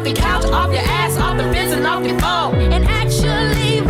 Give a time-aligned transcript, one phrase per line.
[0.00, 2.54] off your couch, off your ass, off the fence, and off your phone.
[2.72, 3.80] And actually.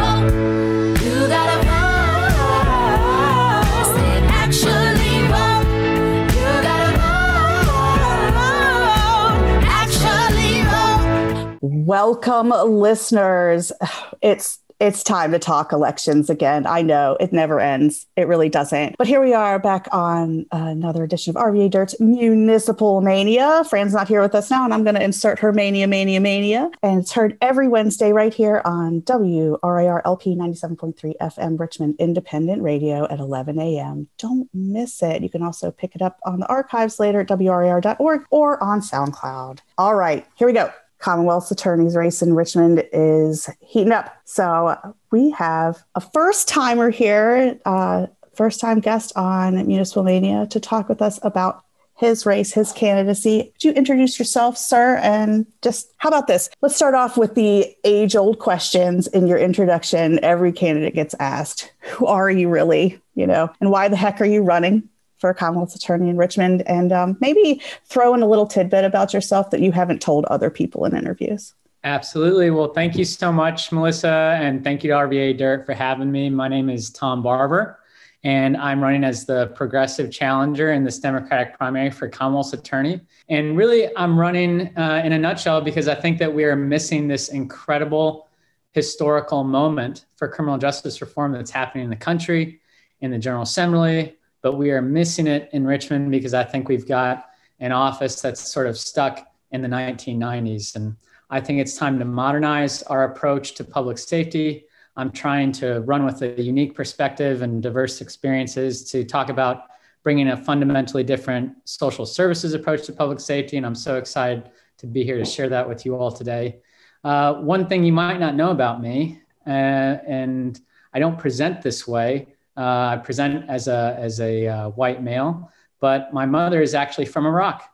[9.63, 11.59] Actually vote.
[11.63, 13.73] Welcome, listeners.
[14.23, 16.67] It's it's time to talk elections again.
[16.67, 18.07] I know it never ends.
[18.17, 18.97] It really doesn't.
[18.97, 23.63] But here we are back on another edition of RVA Dirt's Municipal Mania.
[23.65, 26.71] Fran's not here with us now, and I'm going to insert her Mania, Mania, Mania.
[26.83, 33.07] And it's heard every Wednesday right here on WRIR LP 97.3 FM Richmond Independent Radio
[33.09, 34.09] at 11 a.m.
[34.17, 35.23] Don't miss it.
[35.23, 39.59] You can also pick it up on the archives later at WRIR.org or on SoundCloud.
[39.77, 40.73] All right, here we go.
[41.01, 44.15] Commonwealth's attorneys race in Richmond is heating up.
[44.33, 50.61] So we have a first timer here, uh, first time guest on Municipal Mania to
[50.61, 51.65] talk with us about
[51.97, 53.53] his race, his candidacy.
[53.55, 54.99] Could you introduce yourself, sir?
[54.99, 56.49] And just how about this?
[56.63, 60.23] Let's start off with the age old questions in your introduction.
[60.23, 63.01] Every candidate gets asked Who are you really?
[63.17, 64.89] You know, and why the heck are you running?
[65.19, 69.13] for a Commonwealth's attorney in Richmond, and um, maybe throw in a little tidbit about
[69.13, 71.53] yourself that you haven't told other people in interviews.
[71.83, 72.51] Absolutely.
[72.51, 76.29] Well, thank you so much, Melissa, and thank you to RVA Dirt for having me.
[76.29, 77.79] My name is Tom Barber,
[78.23, 83.01] and I'm running as the progressive challenger in this Democratic primary for Commonwealth's attorney.
[83.31, 87.09] And really, I'm running uh, in a nutshell because I think that we are missing
[87.09, 88.29] this incredible
[88.73, 92.61] historical moment for criminal justice reform that's happening in the country,
[93.01, 96.87] in the General Assembly, but we are missing it in Richmond because I think we've
[96.87, 100.77] got an office that's sort of stuck in the 1990s.
[100.77, 100.97] And
[101.33, 104.65] I think it's time to modernize our approach to public safety.
[104.97, 109.63] I'm trying to run with a unique perspective and diverse experiences to talk about
[110.03, 113.57] bringing a fundamentally different social services approach to public safety.
[113.57, 116.61] And I'm so excited to be here to share that with you all today.
[117.05, 120.61] Uh, one thing you might not know about me, uh, and
[120.93, 125.53] I don't present this way, uh, I present as a, as a uh, white male,
[125.79, 127.70] but my mother is actually from Iraq.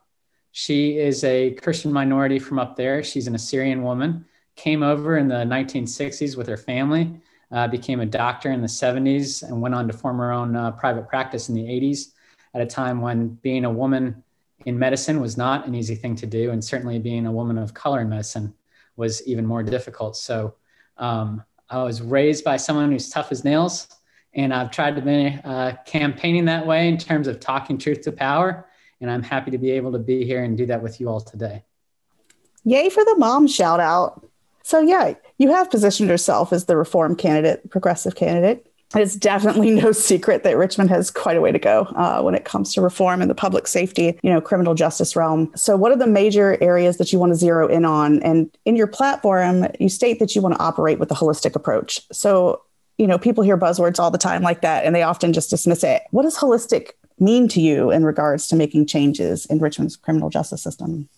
[0.57, 3.03] She is a Christian minority from up there.
[3.03, 4.25] She's an Assyrian woman,
[4.55, 9.43] came over in the 1960s with her family, uh, became a doctor in the 70s,
[9.43, 12.13] and went on to form her own uh, private practice in the 80s
[12.55, 14.23] at a time when being a woman
[14.65, 17.75] in medicine was not an easy thing to do, and certainly being a woman of
[17.75, 18.51] color in medicine
[18.95, 20.17] was even more difficult.
[20.17, 20.55] So
[20.97, 23.89] um, I was raised by someone who's tough as nails
[24.33, 28.11] and I've tried to be uh, campaigning that way in terms of talking truth to
[28.11, 28.67] power.
[29.01, 31.21] And I'm happy to be able to be here and do that with you all
[31.21, 31.63] today.
[32.63, 34.25] Yay for the mom shout out.
[34.63, 38.67] So, yeah, you have positioned yourself as the reform candidate, progressive candidate.
[38.95, 42.45] It's definitely no secret that Richmond has quite a way to go uh, when it
[42.45, 45.51] comes to reform in the public safety, you know, criminal justice realm.
[45.55, 48.21] So, what are the major areas that you want to zero in on?
[48.23, 52.01] And in your platform, you state that you want to operate with a holistic approach.
[52.11, 52.63] So,
[52.97, 55.83] you know, people hear buzzwords all the time like that and they often just dismiss
[55.83, 56.01] it.
[56.11, 60.61] What does holistic mean to you in regards to making changes in Richmond's criminal justice
[60.61, 61.09] system?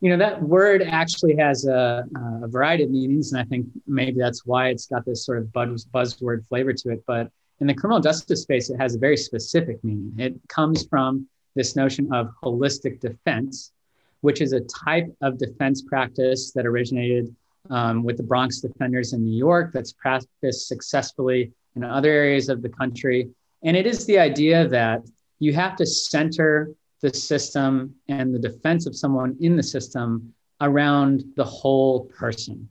[0.00, 2.04] You know, that word actually has a,
[2.42, 5.52] a variety of meanings, and I think maybe that's why it's got this sort of
[5.52, 7.02] buzz, buzzword flavor to it.
[7.06, 7.30] But
[7.60, 10.12] in the criminal justice space, it has a very specific meaning.
[10.18, 13.72] It comes from this notion of holistic defense,
[14.20, 17.34] which is a type of defense practice that originated
[17.70, 22.62] um, with the Bronx Defenders in New York that's practiced successfully in other areas of
[22.62, 23.30] the country.
[23.62, 25.02] And it is the idea that
[25.38, 26.70] you have to center
[27.02, 32.68] the system and the defense of someone in the system around the whole person.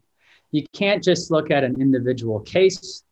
[0.52, 3.04] You can't just look at an individual case.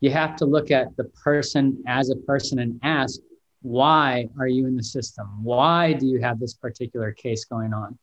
[0.00, 3.20] You have to look at the person as a person and ask,
[3.62, 5.44] why are you in the system?
[5.44, 7.98] Why do you have this particular case going on?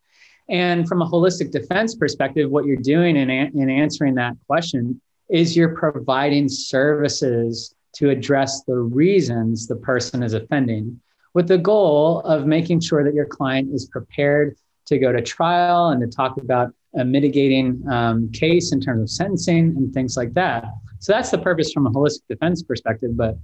[0.49, 5.55] And from a holistic defense perspective, what you're doing in, in answering that question is
[5.55, 10.97] you're providing services to address the reasons the person is offending
[11.33, 14.55] with the goal of making sure that your client is prepared
[14.85, 19.09] to go to trial and to talk about a mitigating um, case in terms of
[19.09, 20.63] sentencing and things like that.
[20.99, 23.17] So that's the purpose from a holistic defense perspective.
[23.17, 23.37] But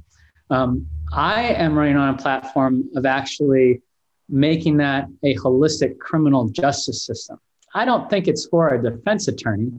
[0.50, 3.81] um, I am running on a platform of actually
[4.30, 7.40] making that a holistic criminal justice system.
[7.74, 9.74] I don't think it's for a defense attorney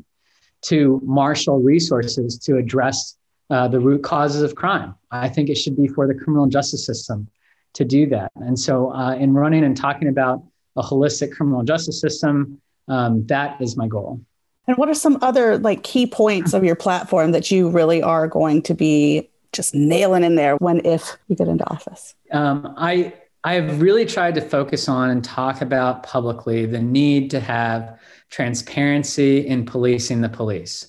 [0.62, 3.16] to marshal resources to address
[3.50, 4.94] uh, the root causes of crime.
[5.10, 7.28] I think it should be for the criminal justice system
[7.74, 8.32] to do that.
[8.36, 10.42] And so, uh, in running and talking about
[10.76, 14.20] a holistic criminal justice system, um, that is my goal.
[14.66, 18.26] And what are some other like key points of your platform that you really are
[18.26, 22.14] going to be just nailing in there when if you get into office?
[22.32, 23.14] Um, I
[23.44, 28.00] I have really tried to focus on and talk about publicly the need to have
[28.28, 30.88] transparency in policing the police.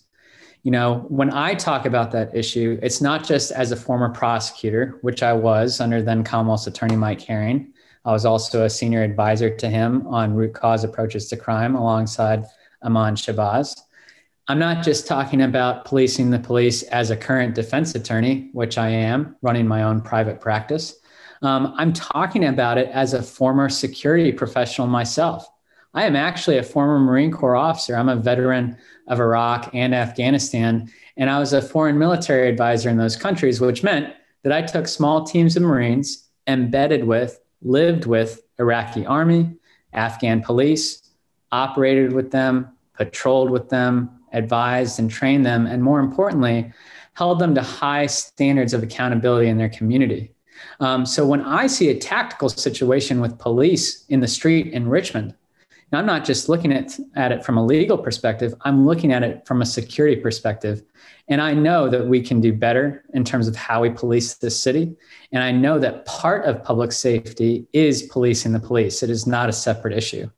[0.67, 4.97] You know, when I talk about that issue, it's not just as a former prosecutor,
[4.99, 7.71] which I was under then Commonwealth's attorney Mike Herring.
[8.03, 12.43] I was also a senior advisor to him on root cause approaches to crime alongside
[12.83, 13.79] Iman Shabazz.
[14.49, 18.89] I'm not just talking about policing the police as a current defense attorney, which I
[18.89, 20.97] am running my own private practice.
[21.43, 25.47] Um, I'm talking about it as a former security professional myself.
[25.93, 27.95] I am actually a former Marine Corps officer.
[27.95, 32.97] I'm a veteran of Iraq and Afghanistan, and I was a foreign military advisor in
[32.97, 34.13] those countries, which meant
[34.43, 39.55] that I took small teams of Marines, embedded with, lived with Iraqi army,
[39.93, 41.01] Afghan police,
[41.51, 46.71] operated with them, patrolled with them, advised and trained them, and more importantly,
[47.13, 50.31] held them to high standards of accountability in their community.
[50.79, 55.33] Um, so when I see a tactical situation with police in the street in Richmond,
[55.93, 59.47] I'm not just looking at, at it from a legal perspective, I'm looking at it
[59.47, 60.83] from a security perspective.
[61.29, 64.61] And I know that we can do better in terms of how we police this
[64.61, 64.95] city.
[65.31, 69.49] And I know that part of public safety is policing the police, it is not
[69.49, 70.29] a separate issue.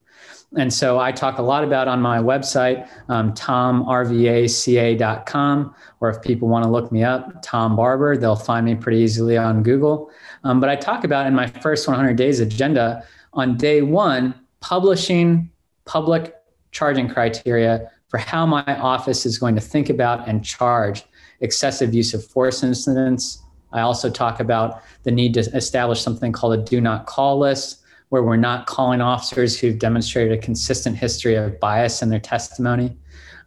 [0.57, 6.47] And so I talk a lot about on my website, um, tomrvaca.com, or if people
[6.47, 10.09] want to look me up, Tom Barber, they'll find me pretty easily on Google.
[10.43, 13.03] Um, but I talk about in my first 100 days agenda
[13.33, 15.49] on day one, publishing
[15.85, 16.35] public
[16.71, 21.03] charging criteria for how my office is going to think about and charge
[21.41, 23.41] excessive use of force incidents.
[23.71, 27.83] I also talk about the need to establish something called a do not call list
[28.09, 32.97] where we're not calling officers who've demonstrated a consistent history of bias in their testimony.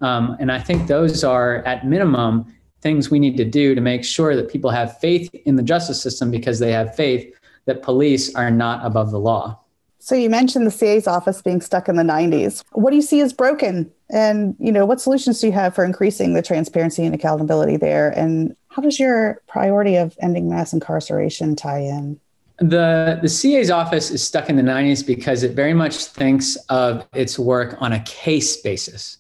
[0.01, 4.05] Um, and I think those are, at minimum, things we need to do to make
[4.05, 7.33] sure that people have faith in the justice system because they have faith
[7.67, 9.62] that police are not above the law.
[10.03, 12.65] So you mentioned the CA's office being stuck in the 90s.
[12.73, 13.89] What do you see as broken?
[14.11, 18.11] And you know, what solutions do you have for increasing the transparency and accountability there?
[18.11, 22.19] And how does your priority of ending mass incarceration tie in?
[22.59, 27.07] The, the CA's office is stuck in the 90s because it very much thinks of
[27.15, 29.19] its work on a case basis,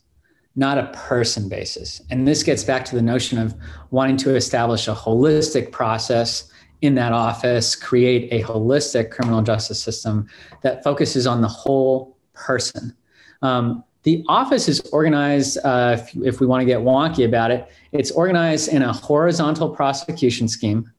[0.56, 2.02] not a person basis.
[2.10, 3.54] And this gets back to the notion of
[3.92, 6.51] wanting to establish a holistic process
[6.82, 10.28] in that office, create a holistic criminal justice system
[10.62, 12.94] that focuses on the whole person.
[13.40, 17.68] Um, the office is organized, uh, if, if we want to get wonky about it,
[17.92, 20.90] it's organized in a horizontal prosecution scheme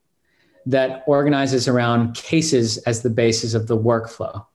[0.65, 4.45] that organizes around cases as the basis of the workflow.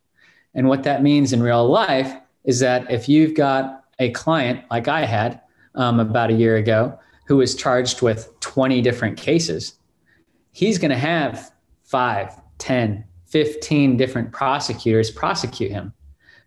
[0.54, 2.10] And what that means in real life
[2.44, 5.42] is that if you've got a client like I had
[5.74, 9.74] um, about a year ago who was charged with 20 different cases,
[10.58, 11.52] he's going to have
[11.84, 15.92] five, 10, 15 different prosecutors prosecute him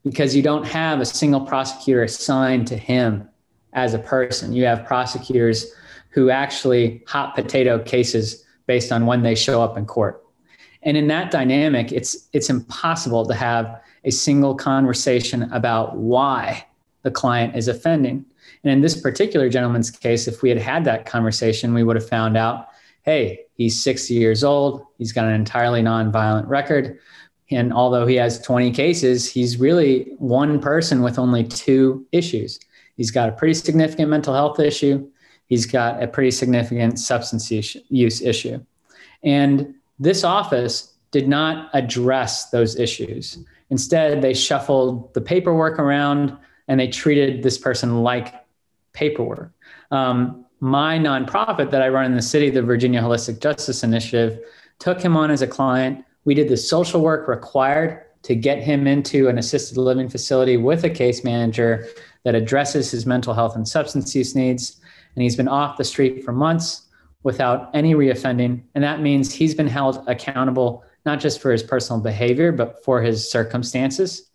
[0.04, 3.30] because you don't have a single prosecutor assigned to him
[3.72, 4.52] as a person.
[4.52, 5.72] You have prosecutors
[6.10, 10.22] who actually hot potato cases based on when they show up in court.
[10.84, 16.66] And in that dynamic, it's it's impossible to have a single conversation about why
[17.04, 18.26] the client is offending.
[18.66, 22.10] And in this particular gentleman's case, if we had had that conversation, we would have
[22.10, 22.68] found out,
[23.04, 27.00] hey, he's 60 years old, he's got an entirely nonviolent record,
[27.50, 32.60] and although he has 20 cases, he's really one person with only two issues.
[32.96, 35.10] He's got a pretty significant mental health issue
[35.52, 38.64] he's got a pretty significant substance use issue.
[39.22, 43.38] And this office did not address those issues.
[43.70, 46.38] Instead, they shuffled the paperwork around
[46.70, 48.34] and they treated this person like
[48.94, 49.52] paperwork.
[49.92, 54.40] Um, my nonprofit that I run in the city, the Virginia Holistic Justice Initiative,
[54.78, 56.06] took him on as a client.
[56.24, 60.84] We did the social work required to get him into an assisted living facility with
[60.84, 61.88] a case manager
[62.24, 64.80] that addresses his mental health and substance use needs
[65.16, 66.84] and he's been off the street for months
[67.24, 68.62] without any reoffending.
[68.76, 73.02] And that means he's been held accountable not just for his personal behavior, but for
[73.02, 74.30] his circumstances.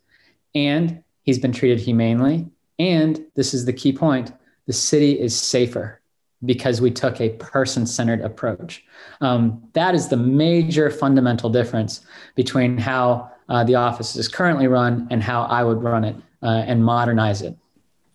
[0.56, 2.48] And he's been treated humanely.
[2.80, 4.32] And this is the key point
[4.66, 6.00] the city is safer
[6.46, 8.84] because we took a person centered approach.
[9.20, 12.00] Um, that is the major fundamental difference
[12.34, 16.64] between how uh, the office is currently run and how I would run it uh,
[16.66, 17.56] and modernize it.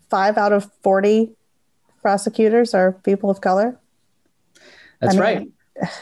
[0.09, 1.31] Five out of 40
[2.01, 3.77] prosecutors are people of color.
[4.99, 5.89] That's I mean, right.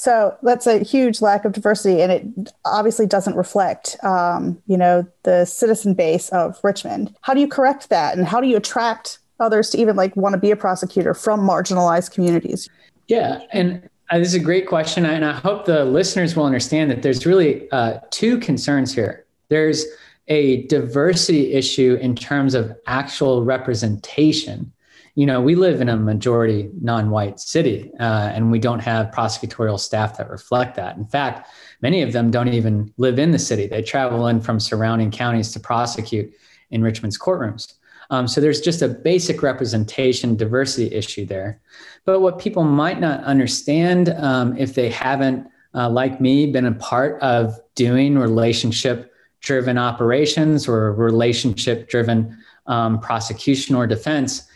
[0.00, 5.04] So that's a huge lack of diversity, and it obviously doesn't reflect, um, you know,
[5.24, 7.16] the citizen base of Richmond.
[7.22, 10.32] How do you correct that, and how do you attract others to even like want
[10.34, 12.68] to be a prosecutor from marginalized communities?
[13.06, 16.90] Yeah, and Uh, this is a great question, and I hope the listeners will understand
[16.90, 19.26] that there's really uh, two concerns here.
[19.50, 19.84] There's
[20.28, 24.72] a diversity issue in terms of actual representation.
[25.14, 29.10] You know, we live in a majority non white city, uh, and we don't have
[29.10, 30.96] prosecutorial staff that reflect that.
[30.96, 31.48] In fact,
[31.82, 35.52] many of them don't even live in the city, they travel in from surrounding counties
[35.52, 36.32] to prosecute
[36.70, 37.74] in Richmond's courtrooms.
[38.10, 41.60] Um, so there's just a basic representation diversity issue there.
[42.04, 46.72] But what people might not understand um, if they haven't, uh, like me, been a
[46.72, 52.36] part of doing relationship driven operations or relationship driven
[52.66, 54.48] um, prosecution or defense,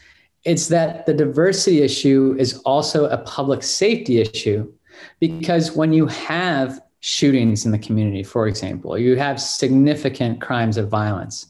[0.44, 4.70] it's that the diversity issue is also a public safety issue
[5.20, 10.88] because when you have shootings in the community, for example, you have significant crimes of
[10.88, 11.46] violence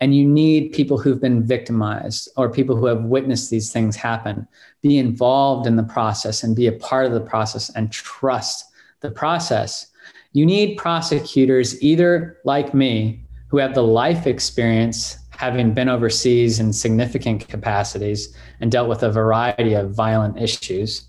[0.00, 4.46] and you need people who've been victimized or people who have witnessed these things happen.
[4.82, 8.66] Be involved in the process and be a part of the process and trust
[9.00, 9.88] the process.
[10.32, 16.72] You need prosecutors either like me who have the life experience having been overseas in
[16.72, 21.04] significant capacities and dealt with a variety of violent issues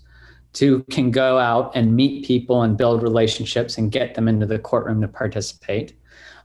[0.52, 4.58] to can go out and meet people and build relationships and get them into the
[4.58, 5.94] courtroom to participate.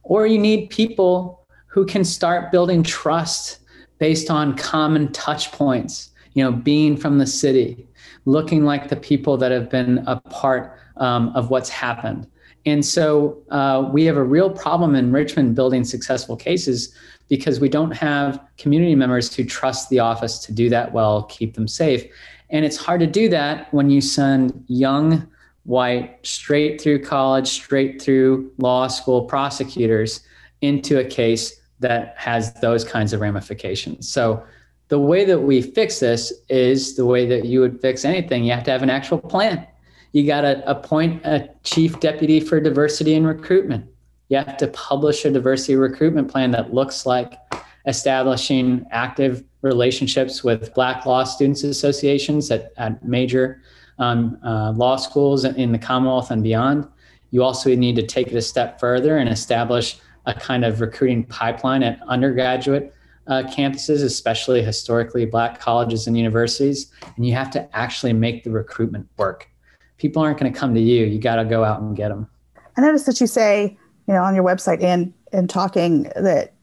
[0.03, 1.44] Or you need people
[1.75, 3.59] who can start building trust
[3.97, 7.85] based on common touch points, you know, being from the city,
[8.23, 12.25] looking like the people that have been a part um, of what's happened.
[12.65, 16.95] And so uh, we have a real problem in Richmond building successful cases
[17.27, 21.55] because we don't have community members who trust the office to do that well, keep
[21.55, 22.05] them safe.
[22.51, 25.27] And it's hard to do that when you send young,
[25.63, 30.21] white, straight through college, straight through law school prosecutors
[30.61, 34.09] into a case that has those kinds of ramifications.
[34.09, 34.43] So
[34.87, 38.43] the way that we fix this is the way that you would fix anything.
[38.43, 39.65] You have to have an actual plan.
[40.11, 43.85] You got to appoint a chief deputy for diversity and recruitment.
[44.29, 47.37] You have to publish a diversity recruitment plan that looks like
[47.85, 53.61] establishing active relationships with Black Law Students Associations at, at major
[53.99, 56.87] um, uh, law schools in the Commonwealth and beyond.
[57.31, 61.23] You also need to take it a step further and establish a kind of recruiting
[61.23, 62.93] pipeline at undergraduate
[63.27, 66.91] uh, campuses, especially historically black colleges and universities.
[67.15, 69.49] And you have to actually make the recruitment work.
[69.97, 71.05] People aren't going to come to you.
[71.05, 72.29] You got to go out and get them.
[72.77, 73.77] I noticed that you say,
[74.07, 76.53] you know, on your website and and talking that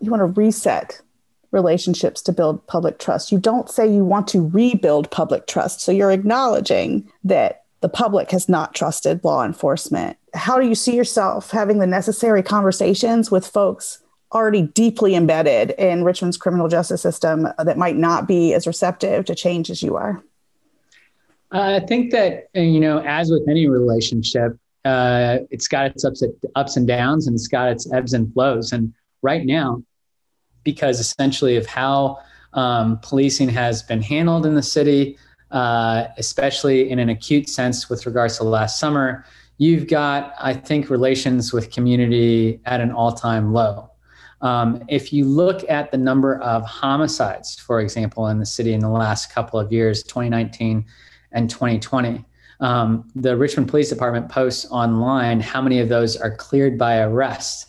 [0.00, 1.00] you want to reset
[1.50, 3.30] relationships to build public trust.
[3.30, 5.80] You don't say you want to rebuild public trust.
[5.80, 10.96] So you're acknowledging that the public has not trusted law enforcement how do you see
[10.96, 17.48] yourself having the necessary conversations with folks already deeply embedded in Richmond's criminal justice system
[17.58, 20.22] that might not be as receptive to change as you are?
[21.50, 26.22] I think that you know, as with any relationship, uh, it's got its ups,
[26.54, 28.72] ups and downs, and it's got its ebbs and flows.
[28.72, 29.82] And right now,
[30.64, 32.18] because essentially of how
[32.54, 35.18] um, policing has been handled in the city,
[35.52, 39.24] uh, especially in an acute sense with regards to last summer,
[39.58, 43.90] you've got, I think, relations with community at an all time low.
[44.40, 48.80] Um, if you look at the number of homicides, for example, in the city in
[48.80, 50.84] the last couple of years, 2019
[51.30, 52.24] and 2020,
[52.58, 57.68] um, the Richmond Police Department posts online how many of those are cleared by arrest.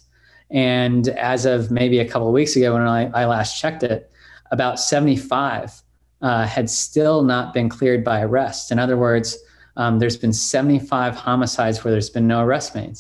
[0.50, 4.10] And as of maybe a couple of weeks ago, when I, I last checked it,
[4.52, 5.83] about 75
[6.24, 8.72] uh, had still not been cleared by arrest.
[8.72, 9.38] In other words,
[9.76, 12.98] um, there's been 75 homicides where there's been no arrest made.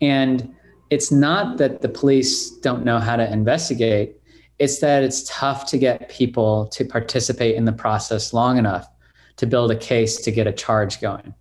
[0.00, 0.54] And
[0.90, 4.16] it's not that the police don't know how to investigate,
[4.58, 8.86] it's that it's tough to get people to participate in the process long enough
[9.36, 11.34] to build a case to get a charge going.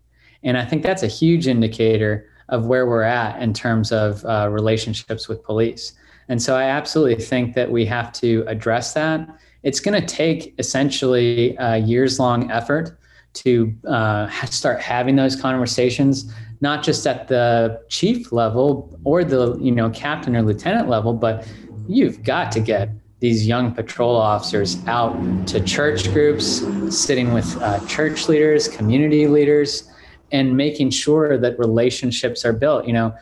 [0.44, 4.48] And I think that's a huge indicator of where we're at in terms of uh,
[4.50, 5.94] relationships with police.
[6.30, 9.28] And so I absolutely think that we have to address that.
[9.64, 12.98] It's going to take essentially a years long effort
[13.34, 19.72] to uh, start having those conversations, not just at the chief level or the you
[19.72, 21.48] know captain or lieutenant level, but
[21.88, 22.90] you've got to get
[23.20, 25.14] these young patrol officers out
[25.48, 29.90] to church groups, sitting with uh, church leaders, community leaders,
[30.32, 32.86] and making sure that relationships are built.
[32.88, 33.16] You know,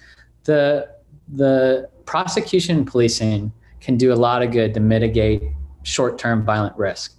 [0.43, 0.89] the
[1.33, 3.51] the prosecution policing
[3.81, 5.43] can do a lot of good to mitigate
[5.87, 7.17] short-term violent risk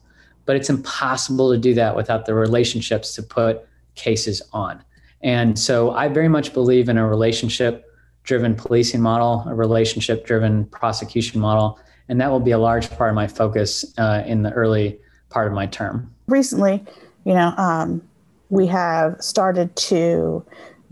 [0.48, 4.82] but it's impossible to do that without the relationships to put cases on.
[5.20, 7.84] And so I very much believe in a relationship
[8.22, 11.78] driven policing model, a relationship driven prosecution model.
[12.08, 14.98] And that will be a large part of my focus uh, in the early
[15.28, 16.10] part of my term.
[16.28, 16.82] Recently,
[17.26, 18.00] you know, um,
[18.48, 20.42] we have started to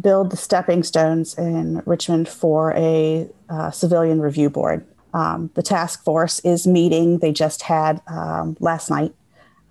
[0.02, 4.86] build the stepping stones in Richmond for a uh, civilian review board.
[5.16, 7.20] Um, the task force is meeting.
[7.20, 9.14] They just had um, last night,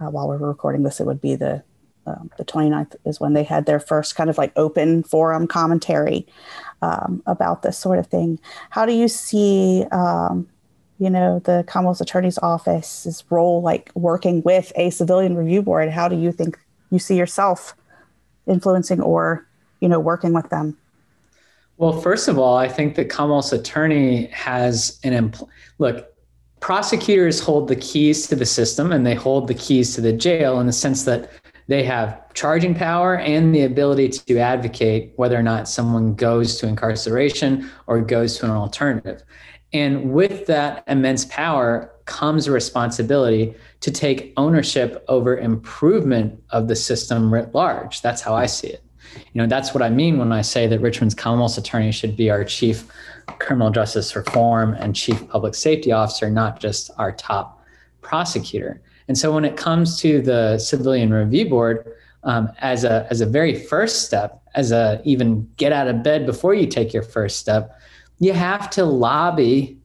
[0.02, 1.64] uh, while we are recording this, it would be the
[2.08, 6.26] um, the 29th is when they had their first kind of like open forum commentary
[6.82, 8.40] um, about this sort of thing.
[8.72, 10.48] How do you see, um,
[11.00, 15.90] you know, the Commonwealth Attorney's Office's role, like working with a civilian review board?
[15.90, 16.60] How do you think
[16.92, 17.76] you see yourself
[18.48, 19.48] influencing or,
[19.80, 20.78] you know, working with them?
[21.78, 26.12] Well, first of all, I think the Commonwealth's attorney has an impl- look.
[26.62, 30.60] Prosecutors hold the keys to the system, and they hold the keys to the jail
[30.60, 31.30] in the sense that
[31.68, 36.68] they have charging power and the ability to advocate whether or not someone goes to
[36.68, 39.24] incarceration or goes to an alternative.
[39.74, 46.76] And with that immense power comes a responsibility to take ownership over improvement of the
[46.76, 48.02] system writ large.
[48.02, 48.85] That's how I see it.
[49.34, 52.30] You know, that's what I mean when I say that Richmond's Commonwealth's attorney should be
[52.30, 52.86] our chief
[53.40, 57.62] criminal justice reform and chief public safety officer, not just our top
[58.02, 58.82] prosecutor.
[59.08, 61.92] And so when it comes to the civilian review board,
[62.24, 66.26] um, as a as a very first step, as a even get out of bed
[66.26, 67.80] before you take your first step,
[68.20, 69.78] you have to lobby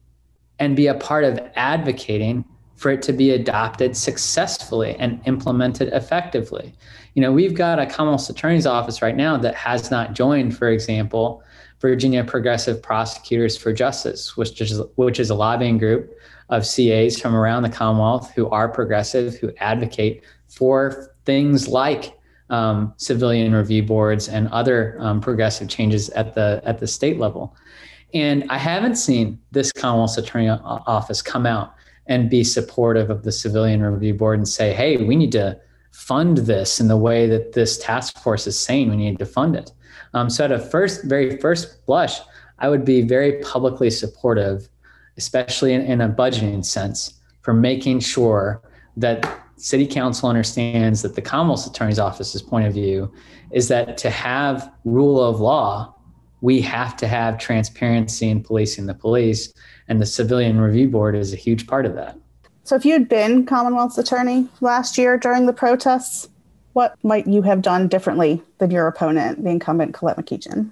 [0.59, 6.73] and be a part of advocating for it to be adopted successfully and implemented effectively.
[7.13, 10.69] You know, we've got a Commonwealth Attorney's Office right now that has not joined, for
[10.69, 11.43] example,
[11.81, 16.15] Virginia Progressive Prosecutors for Justice, which is which is a lobbying group
[16.49, 22.17] of CAs from around the Commonwealth who are progressive, who advocate for things like
[22.49, 27.55] um, civilian review boards and other um, progressive changes at the at the state level.
[28.13, 31.73] And I haven't seen this Commonwealth Attorney Office come out
[32.07, 35.59] and be supportive of the civilian review board and say, "Hey, we need to
[35.91, 39.55] fund this in the way that this task force is saying we need to fund
[39.55, 39.71] it."
[40.13, 42.19] Um, so, at a first, very first blush,
[42.59, 44.69] I would be very publicly supportive
[45.17, 48.61] especially in, in a budgeting sense, for making sure
[48.97, 53.11] that city council understands that the Commonwealth Attorney's Office's point of view
[53.51, 55.95] is that to have rule of law,
[56.41, 59.53] we have to have transparency in policing the police,
[59.87, 62.17] and the Civilian Review Board is a huge part of that.
[62.63, 66.29] So, if you had been Commonwealth's attorney last year during the protests,
[66.73, 70.71] what might you have done differently than your opponent, the incumbent Colette McEachin?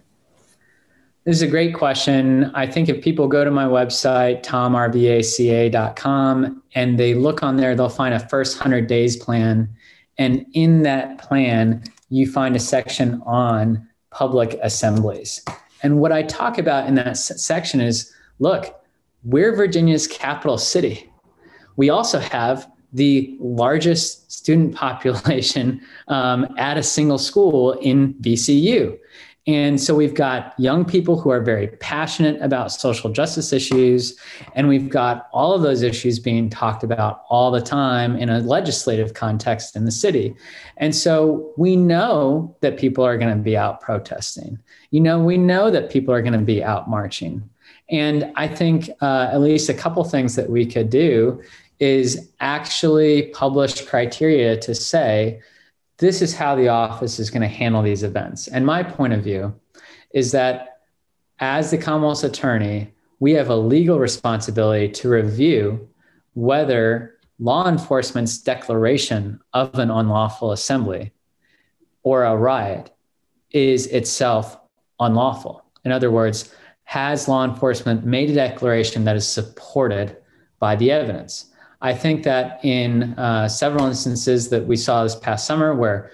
[1.26, 2.50] This is a great question.
[2.56, 7.90] I think if people go to my website, tomrvaca.com, and they look on there, they'll
[7.90, 9.70] find a first 100 days plan.
[10.18, 15.44] And in that plan, you find a section on public assemblies.
[15.84, 18.82] And what I talk about in that section is look,
[19.24, 21.09] we're Virginia's capital city.
[21.80, 29.00] We also have the largest student population um, at a single school in VCU.
[29.48, 34.20] And so we've got young people who are very passionate about social justice issues,
[34.56, 38.40] and we've got all of those issues being talked about all the time in a
[38.42, 40.36] legislative context in the city.
[40.76, 44.60] And so we know that people are going to be out protesting.
[44.92, 47.50] You know, we know that people are going to be out marching.
[47.90, 51.42] And I think uh, at least a couple things that we could do
[51.80, 55.42] is actually publish criteria to say,
[55.98, 58.48] this is how the office is going to handle these events.
[58.48, 59.54] And my point of view
[60.12, 60.82] is that
[61.40, 65.88] as the Commonwealth's attorney, we have a legal responsibility to review
[66.34, 71.12] whether law enforcement's declaration of an unlawful assembly
[72.04, 72.94] or a riot
[73.52, 74.58] is itself
[75.00, 75.64] unlawful.
[75.86, 80.18] In other words, has law enforcement made a declaration that is supported
[80.60, 81.49] by the evidence?
[81.82, 86.12] I think that in uh, several instances that we saw this past summer, where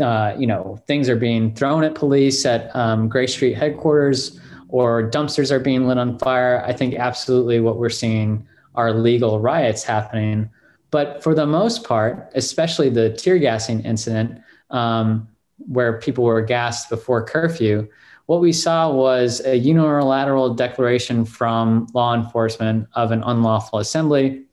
[0.00, 5.08] uh, you know things are being thrown at police at um, Grace Street headquarters, or
[5.08, 9.84] dumpsters are being lit on fire, I think absolutely what we're seeing are legal riots
[9.84, 10.50] happening.
[10.90, 16.90] But for the most part, especially the tear gassing incident, um, where people were gassed
[16.90, 17.88] before curfew,
[18.26, 24.44] what we saw was a unilateral declaration from law enforcement of an unlawful assembly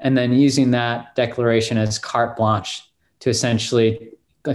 [0.00, 4.10] and then using that declaration as carte blanche to essentially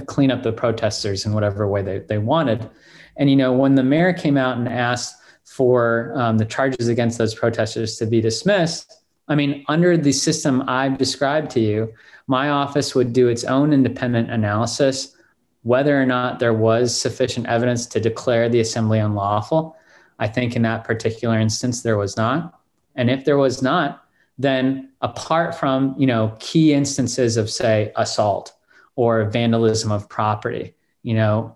[0.08, 2.69] clean up the protesters in whatever way they, they wanted.
[3.17, 7.17] And, you know, when the mayor came out and asked for um, the charges against
[7.17, 11.93] those protesters to be dismissed, I mean, under the system I've described to you,
[12.27, 15.15] my office would do its own independent analysis
[15.63, 19.75] whether or not there was sufficient evidence to declare the assembly unlawful.
[20.19, 22.60] I think in that particular instance, there was not.
[22.95, 24.03] And if there was not,
[24.38, 28.54] then apart from you know key instances of say assault
[28.96, 31.56] or vandalism of property you know,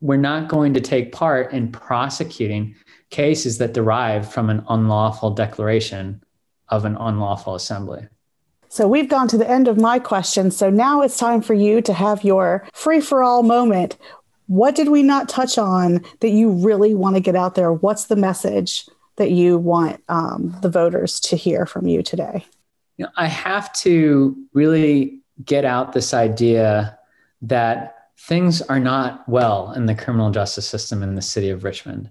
[0.00, 2.76] we're not going to take part in prosecuting
[3.10, 6.22] cases that derive from an unlawful declaration
[6.68, 8.06] of an unlawful assembly.
[8.68, 10.56] So we've gone to the end of my questions.
[10.56, 13.96] So now it's time for you to have your free for all moment.
[14.46, 17.72] What did we not touch on that you really want to get out there?
[17.72, 22.44] What's the message that you want um, the voters to hear from you today?
[22.96, 26.98] You know, I have to really get out this idea
[27.42, 32.08] that things are not well in the criminal justice system in the city of Richmond.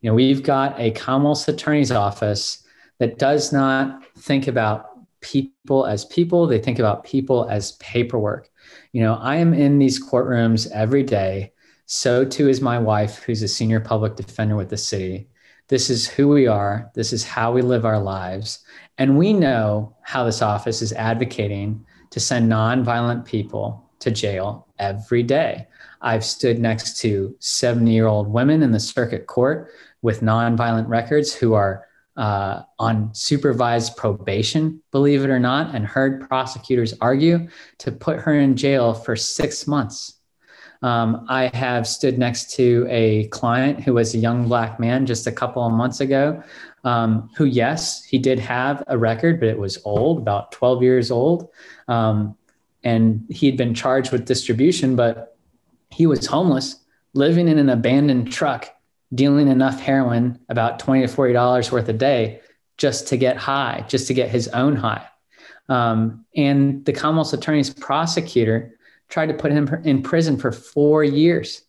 [0.00, 2.62] You know, we've got a Commonwealth Attorney's Office
[2.98, 4.90] that does not think about
[5.20, 8.50] people as people, they think about people as paperwork.
[8.92, 11.52] You know, I am in these courtrooms every day.
[11.86, 15.28] So too is my wife, who's a senior public defender with the city.
[15.68, 16.90] This is who we are.
[16.94, 18.60] This is how we live our lives.
[18.98, 25.22] And we know how this office is advocating to send nonviolent people to jail every
[25.22, 25.66] day.
[26.02, 29.70] I've stood next to 70 year old women in the circuit court
[30.02, 36.28] with nonviolent records who are uh, on supervised probation, believe it or not, and heard
[36.28, 37.48] prosecutors argue
[37.78, 40.13] to put her in jail for six months.
[40.84, 45.26] Um, I have stood next to a client who was a young black man just
[45.26, 46.42] a couple of months ago,
[46.84, 51.10] um, who, yes, he did have a record, but it was old, about 12 years
[51.10, 51.48] old.
[51.88, 52.36] Um,
[52.82, 55.38] and he'd been charged with distribution, but
[55.88, 56.76] he was homeless,
[57.14, 58.68] living in an abandoned truck
[59.14, 62.40] dealing enough heroin, about 20 to $40 worth a day,
[62.76, 65.06] just to get high, just to get his own high.
[65.70, 68.73] Um, and the Commonwealth's attorney's prosecutor
[69.08, 71.62] tried to put him in prison for four years.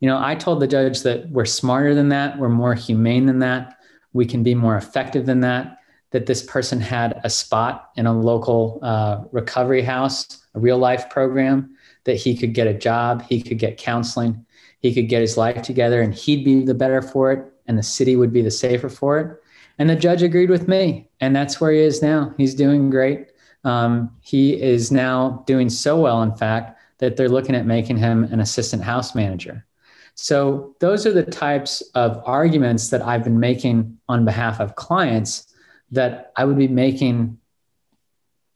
[0.00, 3.38] You know, I told the judge that we're smarter than that, we're more humane than
[3.40, 3.78] that,
[4.12, 5.78] we can be more effective than that.
[6.10, 11.08] That this person had a spot in a local uh, recovery house, a real life
[11.08, 11.74] program,
[12.04, 14.44] that he could get a job, he could get counseling,
[14.82, 17.82] he could get his life together and he'd be the better for it and the
[17.82, 19.38] city would be the safer for it
[19.78, 23.28] and the judge agreed with me and that's where he is now he's doing great
[23.64, 28.24] um, he is now doing so well in fact that they're looking at making him
[28.24, 29.66] an assistant house manager
[30.14, 35.52] so those are the types of arguments that i've been making on behalf of clients
[35.90, 37.36] that i would be making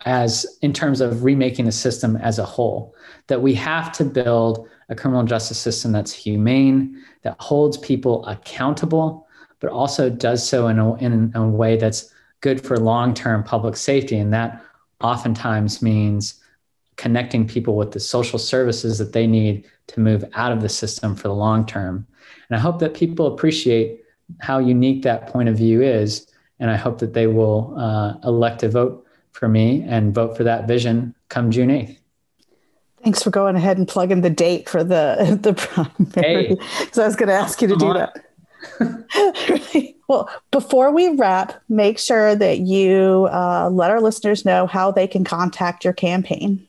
[0.05, 2.95] as in terms of remaking the system as a whole
[3.27, 9.27] that we have to build a criminal justice system that's humane, that holds people accountable,
[9.61, 13.77] but also does so in a, in a way that's good for long term public
[13.77, 14.17] safety.
[14.19, 14.63] And that
[15.01, 16.41] oftentimes means
[16.97, 21.15] connecting people with the social services that they need to move out of the system
[21.15, 22.07] for the long term.
[22.49, 24.01] And I hope that people appreciate
[24.41, 26.27] how unique that point of view is.
[26.59, 30.45] And I hope that they will uh, elect to vote for me and vote for
[30.45, 31.99] that vision come June 8th.
[33.05, 36.49] Thanks for going ahead and plugging the date for the the primary.
[36.49, 37.95] Because hey, I was going to ask you to do on.
[37.95, 39.95] that.
[40.09, 45.07] well, before we wrap, make sure that you uh, let our listeners know how they
[45.07, 46.67] can contact your campaign.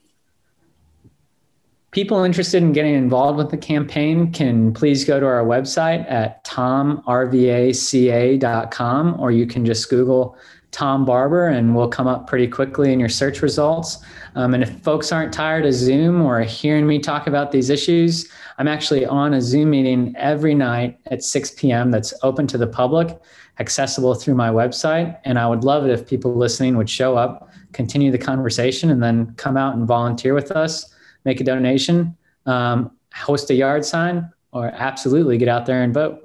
[1.92, 6.44] People interested in getting involved with the campaign can please go to our website at
[6.44, 10.38] tomrvaca.com or you can just Google
[10.72, 14.00] Tom Barber, and we'll come up pretty quickly in your search results.
[14.36, 18.30] Um, and if folks aren't tired of Zoom or hearing me talk about these issues,
[18.58, 21.90] I'm actually on a Zoom meeting every night at 6 p.m.
[21.90, 23.18] that's open to the public,
[23.60, 25.18] accessible through my website.
[25.24, 29.02] And I would love it if people listening would show up, continue the conversation, and
[29.02, 30.94] then come out and volunteer with us,
[31.28, 36.24] make a donation, um, host a yard sign, or absolutely get out there and vote.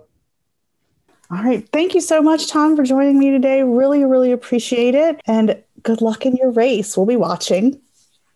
[1.30, 1.68] All right.
[1.72, 3.62] Thank you so much, Tom, for joining me today.
[3.62, 5.20] Really, really appreciate it.
[5.26, 6.96] And good luck in your race.
[6.96, 7.80] We'll be watching.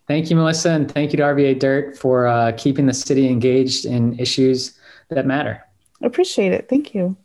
[0.09, 0.71] Thank you, Melissa.
[0.71, 4.77] And thank you to RVA Dirt for uh, keeping the city engaged in issues
[5.11, 5.63] that matter.
[6.03, 6.69] I appreciate it.
[6.69, 7.17] Thank you.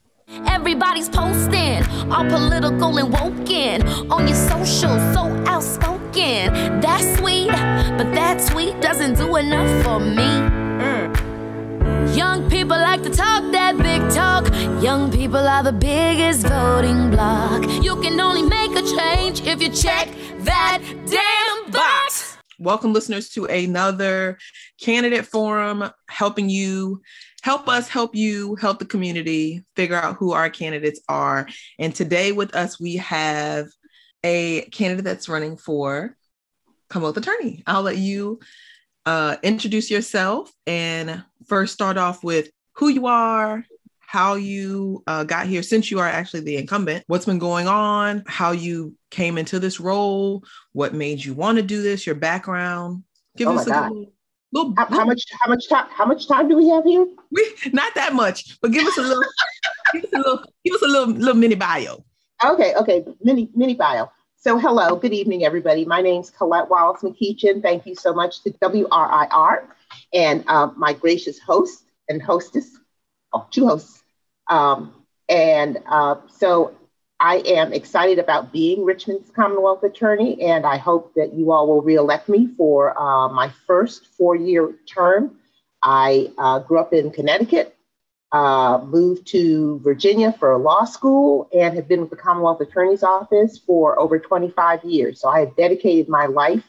[0.46, 6.80] Everybody's posting, all political and woken on your social, so outspoken.
[6.80, 7.52] That's sweet,
[7.98, 10.30] but that sweet doesn't do enough for me.
[10.82, 12.16] Mm.
[12.16, 14.46] Young people like to talk that big talk.
[14.84, 17.64] Young people are the biggest voting bloc.
[17.84, 22.38] You can only make a change if you check that damn box.
[22.60, 24.38] Welcome, listeners, to another
[24.80, 27.02] candidate forum helping you
[27.42, 31.48] help us help you help the community figure out who our candidates are.
[31.80, 33.68] And today with us, we have
[34.24, 36.16] a candidate that's running for
[36.92, 37.64] Commonwealth Attorney.
[37.66, 38.40] I'll let you
[39.06, 43.66] uh, introduce yourself and first start off with who you are,
[44.00, 48.24] how you uh, got here since you are actually the incumbent, what's been going on,
[48.28, 53.04] how you came into this role, what made you want to do this, your background.
[53.38, 53.92] Give oh us a God.
[54.54, 55.24] Little, how, how, much?
[55.40, 55.88] How much time?
[55.90, 57.08] How much time do we have here?
[57.32, 59.24] We not that much, but give us a little.
[59.94, 60.44] give us a little.
[60.66, 62.04] Give us a little little mini bio.
[62.44, 62.76] Okay.
[62.76, 63.06] Okay.
[63.24, 64.12] Mini mini bio.
[64.44, 64.96] So hello.
[64.96, 65.86] Good evening, everybody.
[65.86, 67.62] My name's Colette Wallace McEachin.
[67.62, 69.68] Thank you so much to WRIR
[70.16, 72.76] and uh, my gracious host and hostess.
[73.34, 74.02] Oh, two hosts.
[74.48, 74.96] Um,
[75.30, 76.74] and uh, so
[77.20, 81.84] I am excited about being Richmond's Commonwealth Attorney, and I hope that you all will
[81.84, 85.38] reelect me for uh, my first four year term.
[85.84, 87.78] I uh, grew up in Connecticut,
[88.32, 93.58] uh, moved to Virginia for law school, and have been with the Commonwealth Attorney's Office
[93.58, 95.20] for over 25 years.
[95.20, 96.64] So I have dedicated my life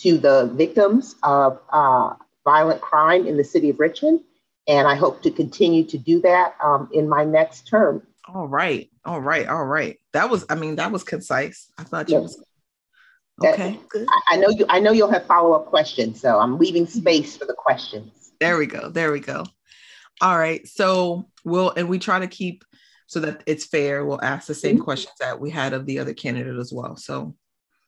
[0.00, 4.20] to the victims of uh, violent crime in the city of Richmond,
[4.66, 8.02] and I hope to continue to do that um, in my next term.
[8.32, 8.90] All right.
[9.04, 9.48] All right.
[9.48, 9.98] All right.
[10.12, 11.72] That was, I mean, that was concise.
[11.78, 12.22] I thought you yes.
[12.22, 12.44] was
[13.44, 13.78] okay.
[13.88, 14.06] Good.
[14.10, 16.20] I, I know you I know you'll have follow-up questions.
[16.20, 18.32] So I'm leaving space for the questions.
[18.40, 18.90] There we go.
[18.90, 19.44] There we go.
[20.20, 20.66] All right.
[20.66, 22.64] So we'll and we try to keep
[23.06, 24.04] so that it's fair.
[24.04, 24.84] We'll ask the same mm-hmm.
[24.84, 26.96] questions that we had of the other candidate as well.
[26.96, 27.34] So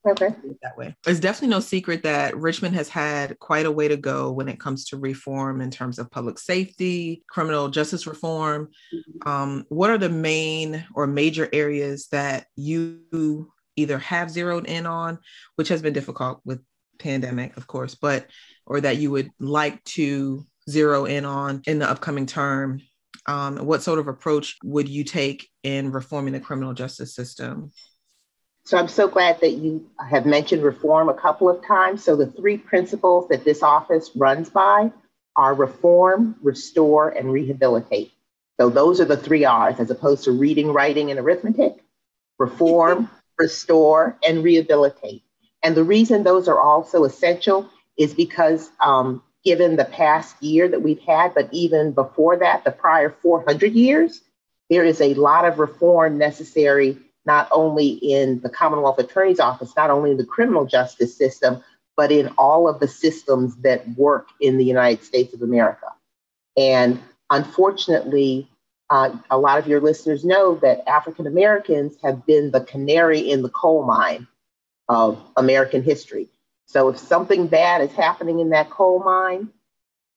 [0.09, 0.29] Okay.
[0.63, 0.97] That way.
[1.07, 4.59] It's definitely no secret that Richmond has had quite a way to go when it
[4.59, 8.71] comes to reform in terms of public safety, criminal justice reform.
[8.95, 9.29] Mm-hmm.
[9.29, 15.19] Um, what are the main or major areas that you either have zeroed in on,
[15.57, 16.63] which has been difficult with
[16.99, 18.27] pandemic, of course, but
[18.67, 22.81] or that you would like to zero in on in the upcoming term?
[23.27, 27.71] Um, what sort of approach would you take in reforming the criminal justice system?
[28.65, 32.05] So I'm so glad that you have mentioned reform a couple of times.
[32.05, 34.93] So the three principles that this office runs by
[35.37, 38.13] are reform, restore, and rehabilitate.
[38.61, 41.83] So those are the three R's as opposed to reading, writing, and arithmetic.
[42.39, 45.23] Reform, restore, and rehabilitate.
[45.63, 50.69] And the reason those are all so essential is because um, given the past year
[50.69, 54.21] that we've had, but even before that, the prior 400 years,
[54.69, 59.91] there is a lot of reform necessary not only in the Commonwealth Attorney's Office, not
[59.91, 61.63] only in the criminal justice system,
[61.97, 65.87] but in all of the systems that work in the United States of America.
[66.57, 68.49] And unfortunately,
[68.89, 73.43] uh, a lot of your listeners know that African Americans have been the canary in
[73.43, 74.27] the coal mine
[74.89, 76.29] of American history.
[76.71, 79.49] So if something bad is happening in that coal mine,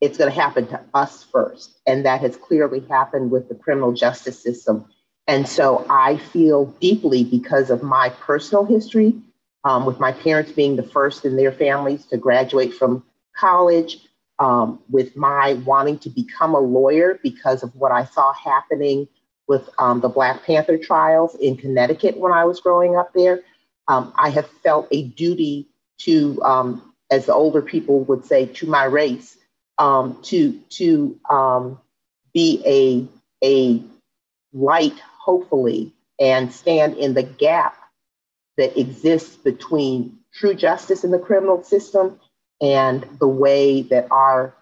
[0.02, 1.80] it's going to happen to us first.
[1.88, 4.86] And that has clearly happened with the criminal justice system
[5.28, 9.16] and so I feel deeply because of my personal history,
[9.64, 13.04] um, with my parents being the first in their families to graduate from
[13.36, 14.00] college,
[14.40, 19.08] um, with my wanting to become a lawyer because of what I saw happening
[19.48, 23.42] with um, the Black Panther trials in Connecticut when I was growing up there.
[23.88, 28.68] Um, I have felt a duty to, um, as the older people would say, to
[28.68, 29.38] my race,
[29.78, 31.20] um, to to
[32.34, 33.08] be a
[33.46, 33.84] a
[34.54, 37.76] light hopefully, and stand in the gap
[38.58, 42.20] that exists between true justice in the criminal system
[42.62, 44.54] and the way that our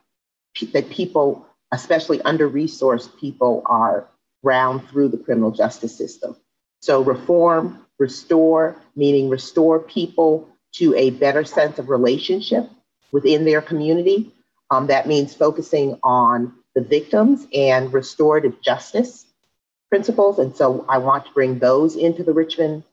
[0.74, 4.08] that people, especially under-resourced people, are
[4.44, 6.36] round through the criminal justice system.
[6.82, 12.70] So reform, restore, meaning restore people to a better sense of relationship
[13.12, 14.34] within their community.
[14.70, 19.26] Um, that means focusing on the victims and restorative justice
[19.90, 20.40] principles.
[20.40, 22.84] And so I want to bring those into the Richmond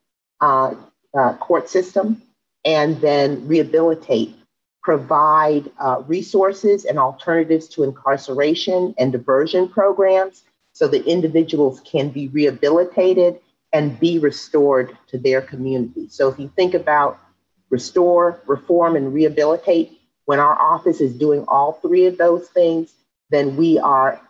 [0.40, 0.74] uh,
[1.16, 2.22] uh, court system
[2.64, 4.34] and then rehabilitate,
[4.82, 12.28] provide uh, resources and alternatives to incarceration and diversion programs so that individuals can be
[12.28, 13.40] rehabilitated
[13.72, 16.08] and be restored to their community.
[16.08, 17.20] So if you think about
[17.70, 22.92] restore, reform, and rehabilitate, when our office is doing all three of those things,
[23.30, 24.20] then we are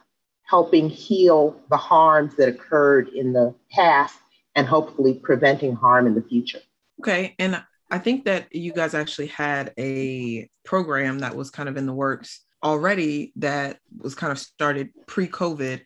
[0.44, 4.16] helping heal the harms that occurred in the past
[4.54, 6.60] and hopefully preventing harm in the future.
[7.00, 7.34] Okay.
[7.38, 11.86] And I think that you guys actually had a program that was kind of in
[11.86, 15.80] the works already that was kind of started pre COVID.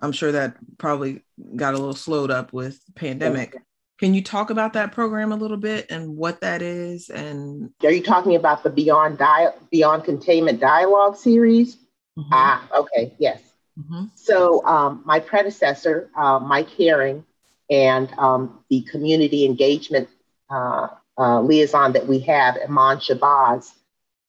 [0.00, 1.24] I'm sure that probably
[1.56, 3.56] got a little slowed up with pandemic.
[3.98, 7.10] Can you talk about that program a little bit and what that is?
[7.10, 11.76] And are you talking about the Beyond Di- Beyond Containment Dialogue series?
[12.16, 12.30] Mm-hmm.
[12.32, 13.40] Ah, okay, yes.
[13.78, 14.04] Mm-hmm.
[14.14, 17.24] So um, my predecessor, uh, Mike Herring,
[17.70, 20.08] and um, the community engagement
[20.48, 23.72] uh, uh, liaison that we have, Iman Shabazz,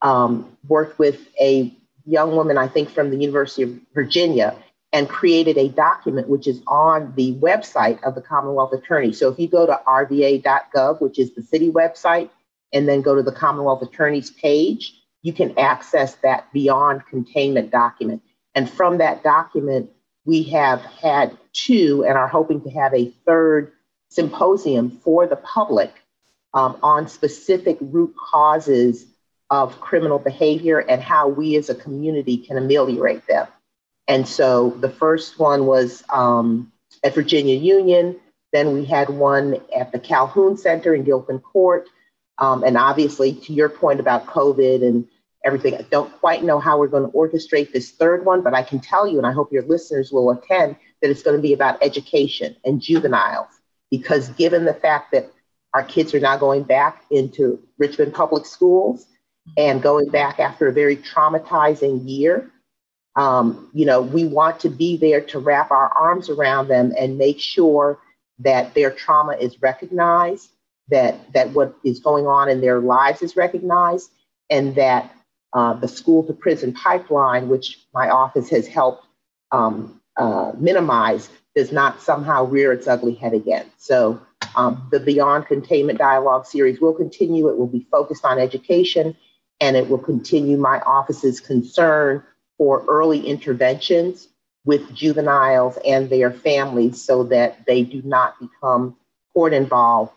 [0.02, 1.74] um, worked with a
[2.06, 4.58] young woman, I think from the University of Virginia,
[4.92, 9.14] and created a document which is on the website of the Commonwealth Attorney.
[9.14, 12.30] So if you go to rva.gov, which is the city website,
[12.74, 18.22] and then go to the Commonwealth Attorney's page, you can access that beyond containment document.
[18.56, 19.92] And from that document,
[20.26, 23.72] we have had two and are hoping to have a third
[24.10, 25.94] symposium for the public
[26.54, 29.06] um, on specific root causes
[29.50, 33.48] of criminal behavior and how we as a community can ameliorate them.
[34.10, 36.72] And so the first one was um,
[37.04, 38.20] at Virginia Union.
[38.52, 41.88] Then we had one at the Calhoun Center in Gilpin Court.
[42.40, 45.08] Um, and obviously, to your point about COVID and
[45.46, 48.64] everything, I don't quite know how we're going to orchestrate this third one, but I
[48.64, 51.54] can tell you, and I hope your listeners will attend, that it's going to be
[51.54, 53.50] about education and juveniles.
[53.92, 55.32] Because given the fact that
[55.76, 59.06] our kids are now going back into Richmond public schools
[59.56, 62.52] and going back after a very traumatizing year,
[63.20, 67.18] um, you know, we want to be there to wrap our arms around them and
[67.18, 68.00] make sure
[68.40, 70.50] that their trauma is recognized,
[70.88, 74.10] that that what is going on in their lives is recognized,
[74.50, 75.14] and that
[75.52, 79.06] uh, the school to prison pipeline, which my office has helped
[79.52, 83.66] um, uh, minimize, does not somehow rear its ugly head again.
[83.76, 84.22] So
[84.56, 87.50] um, the Beyond Containment Dialogue series will continue.
[87.50, 89.18] It will be focused on education,
[89.60, 92.24] and it will continue my office's concern
[92.60, 94.28] for early interventions
[94.66, 98.96] with juveniles and their families so that they do not become
[99.34, 100.12] court involved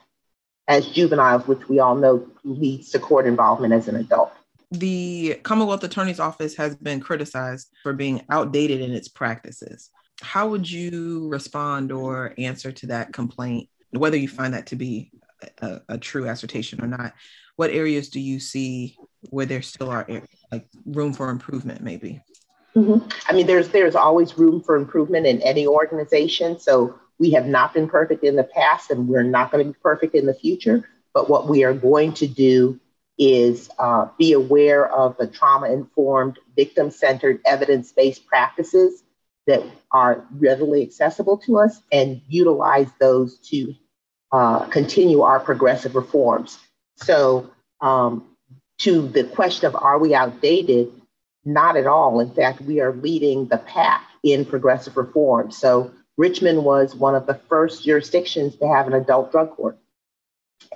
[0.68, 4.32] as juveniles, which we all know leads to court involvement as an adult.
[4.72, 9.90] The Commonwealth Attorney's Office has been criticized for being outdated in its practices.
[10.20, 15.12] How would you respond or answer to that complaint, whether you find that to be
[15.58, 17.12] a, a true assertion or not?
[17.56, 18.96] What areas do you see
[19.30, 20.06] where there still are
[20.50, 22.20] like room for improvement, maybe?
[22.76, 23.08] Mm-hmm.
[23.28, 26.58] I mean, there's there's always room for improvement in any organization.
[26.58, 29.78] So we have not been perfect in the past, and we're not going to be
[29.82, 30.88] perfect in the future.
[31.12, 32.80] But what we are going to do
[33.18, 39.04] is uh, be aware of the trauma-informed, victim-centered, evidence-based practices
[39.46, 43.74] that are readily accessible to us, and utilize those to
[44.32, 46.58] uh, continue our progressive reforms.
[46.96, 48.28] So, um,
[48.78, 50.90] to the question of are we outdated?
[51.44, 52.20] Not at all.
[52.20, 55.50] In fact, we are leading the pack in progressive reform.
[55.50, 59.78] So Richmond was one of the first jurisdictions to have an adult drug court,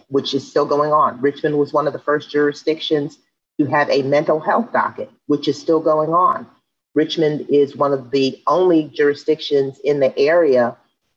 [0.08, 1.20] which is still going on.
[1.20, 3.18] Richmond was one of the first jurisdictions
[3.60, 6.46] to have a mental health docket, which is still going on.
[6.94, 10.76] Richmond is one of the only jurisdictions in the area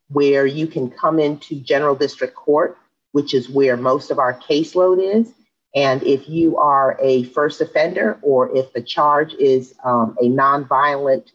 [0.09, 2.77] where you can come into general district court,
[3.13, 5.33] which is where most of our caseload is,
[5.75, 11.31] and if you are a first offender or if the charge is um, a nonviolent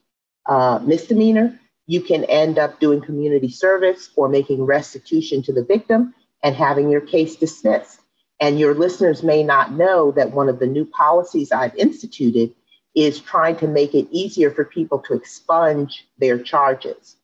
[0.46, 6.14] uh, misdemeanor, you can end up doing community service or making restitution to the victim
[6.42, 8.00] and having your case dismissed.
[8.40, 12.52] And your listeners may not know that one of the new policies I've instituted
[12.94, 17.16] is trying to make it easier for people to expunge their charges.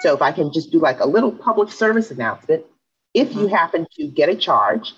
[0.00, 2.64] So if I can just do like a little public service announcement,
[3.14, 3.54] if you mm-hmm.
[3.54, 4.92] happen to get a charge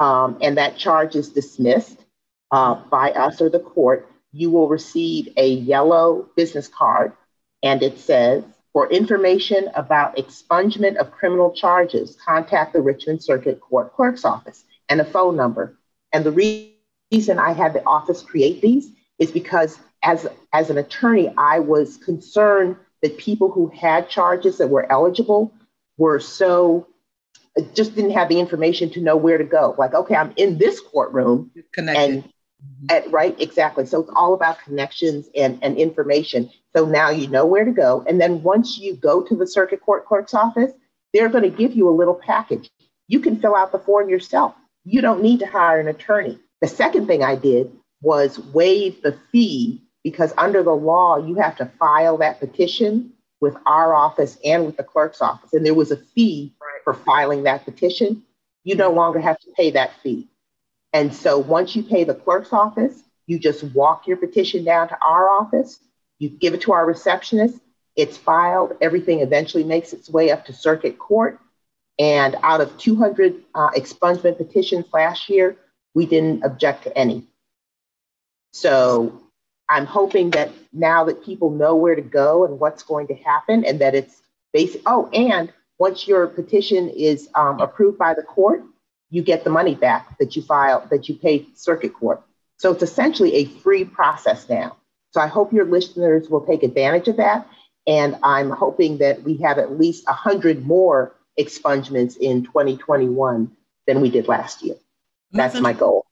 [0.00, 2.04] um, and that charge is dismissed
[2.50, 7.12] uh, by us or the court, you will receive a yellow business card
[7.62, 13.92] and it says, for information about expungement of criminal charges, contact the Richmond Circuit Court
[13.94, 15.76] Clerk's Office and a phone number.
[16.12, 16.74] And the re-
[17.12, 21.96] reason I had the office create these is because as, as an attorney, I was
[21.96, 25.52] concerned that people who had charges that were eligible
[25.98, 26.86] were so
[27.74, 29.74] just didn't have the information to know where to go.
[29.78, 31.50] Like, okay, I'm in this courtroom.
[31.72, 32.02] Connected.
[32.02, 32.32] And,
[32.90, 33.86] at, right, exactly.
[33.86, 36.50] So it's all about connections and, and information.
[36.76, 38.04] So now you know where to go.
[38.06, 40.72] And then once you go to the circuit court clerk's office,
[41.12, 42.70] they're going to give you a little package.
[43.08, 44.54] You can fill out the form yourself.
[44.84, 46.38] You don't need to hire an attorney.
[46.60, 51.56] The second thing I did was waive the fee because under the law, you have
[51.56, 55.52] to file that petition with our office and with the clerk's office.
[55.52, 56.52] And there was a fee
[56.84, 58.22] for filing that petition.
[58.64, 60.28] You no longer have to pay that fee.
[60.92, 64.98] And so once you pay the clerk's office, you just walk your petition down to
[65.00, 65.78] our office,
[66.18, 67.58] you give it to our receptionist,
[67.96, 71.38] it's filed, everything eventually makes its way up to circuit court.
[71.98, 75.56] And out of 200 uh, expungement petitions last year,
[75.94, 77.26] we didn't object to any.
[78.52, 79.22] So
[79.68, 83.64] I'm hoping that now that people know where to go and what's going to happen,
[83.64, 84.20] and that it's
[84.52, 84.82] basic.
[84.86, 88.62] Oh, and once your petition is um, approved by the court,
[89.08, 92.22] you get the money back that you filed, that you paid circuit court.
[92.58, 94.76] So it's essentially a free process now.
[95.12, 97.48] So I hope your listeners will take advantage of that.
[97.86, 103.50] And I'm hoping that we have at least 100 more expungements in 2021
[103.86, 104.76] than we did last year.
[105.32, 106.04] That's my goal.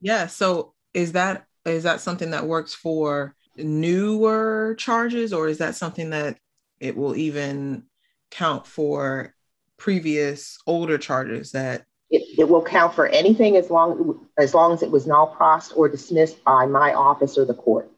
[0.00, 0.28] Yeah.
[0.28, 6.10] So is that is that something that works for newer charges, or is that something
[6.10, 6.38] that
[6.78, 7.82] it will even
[8.30, 9.34] count for
[9.76, 14.82] previous older charges that it, it will count for anything as long as long as
[14.82, 17.90] it was nolle pros or dismissed by my office or the court.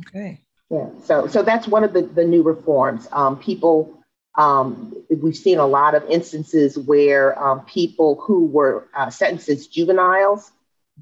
[0.00, 0.40] Okay.
[0.70, 0.88] Yeah.
[1.04, 3.06] So so that's one of the, the new reforms.
[3.12, 4.02] Um, people
[4.36, 9.66] um, we've seen a lot of instances where um, people who were uh, sentenced as
[9.66, 10.50] juveniles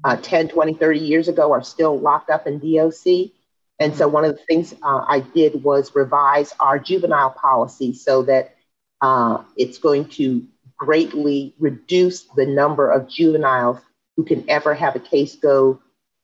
[0.03, 3.31] uh, 10, 20, 30 years ago are still locked up in DOC.
[3.79, 8.23] And so one of the things uh, I did was revise our juvenile policy so
[8.23, 8.54] that
[9.01, 10.45] uh, it's going to
[10.77, 13.79] greatly reduce the number of juveniles
[14.15, 15.79] who can ever have a case go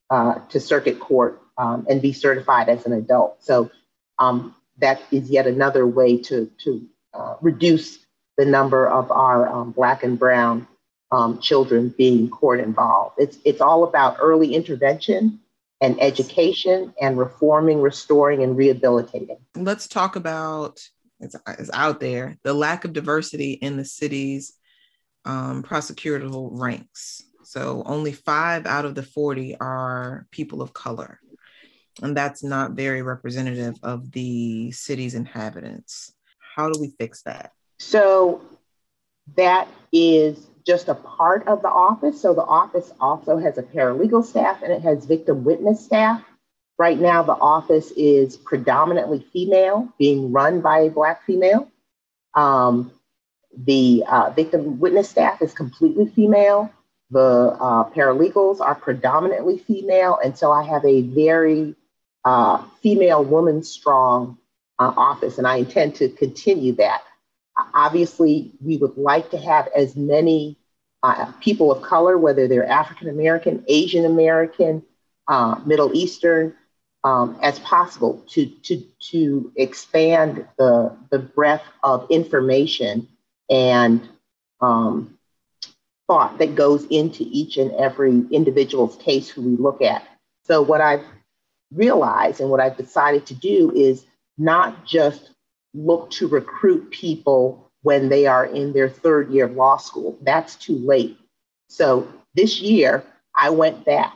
[0.10, 3.44] uh, to circuit court um, and be certified as an adult.
[3.44, 3.72] So
[4.20, 8.00] um, that is yet another way to, to uh, reduce
[8.38, 10.68] the number of our um, Black and Brown
[11.12, 13.16] um, children being court involved.
[13.20, 15.40] It's, it's all about early intervention
[15.82, 19.38] and education and reforming, restoring, and rehabilitating.
[19.56, 20.90] Let's talk about
[21.22, 24.54] it's, it's out there the lack of diversity in the city's
[25.26, 27.24] um, prosecutorial ranks.
[27.44, 31.20] So only five out of the 40 are people of color.
[32.02, 36.14] And that's not very representative of the city's inhabitants.
[36.56, 37.52] How do we fix that?
[37.80, 38.42] So
[39.36, 42.22] that is just a part of the office.
[42.22, 46.24] So the office also has a paralegal staff and it has victim witness staff.
[46.82, 51.70] Right now, the office is predominantly female, being run by a Black female.
[52.34, 52.92] Um,
[53.56, 56.72] the uh, victim witness staff is completely female.
[57.12, 60.18] The uh, paralegals are predominantly female.
[60.24, 61.76] And so I have a very
[62.26, 64.40] uh, female woman strong
[64.80, 67.04] uh, office, and I intend to continue that.
[67.76, 70.58] Obviously, we would like to have as many
[71.04, 74.82] uh, people of color, whether they're African American, Asian American,
[75.28, 76.56] uh, Middle Eastern,
[77.04, 83.08] um, as possible to, to, to expand the, the breadth of information
[83.50, 84.08] and
[84.62, 85.18] um,
[86.08, 90.04] thought that goes into each and every individual's case who we look at.
[90.44, 91.04] So, what I've
[91.72, 94.06] realized and what I've decided to do is
[94.38, 95.32] not just
[95.74, 100.18] look to recruit people when they are in their third year of law school.
[100.22, 101.18] That's too late.
[101.68, 103.04] So this year,
[103.36, 104.14] I went back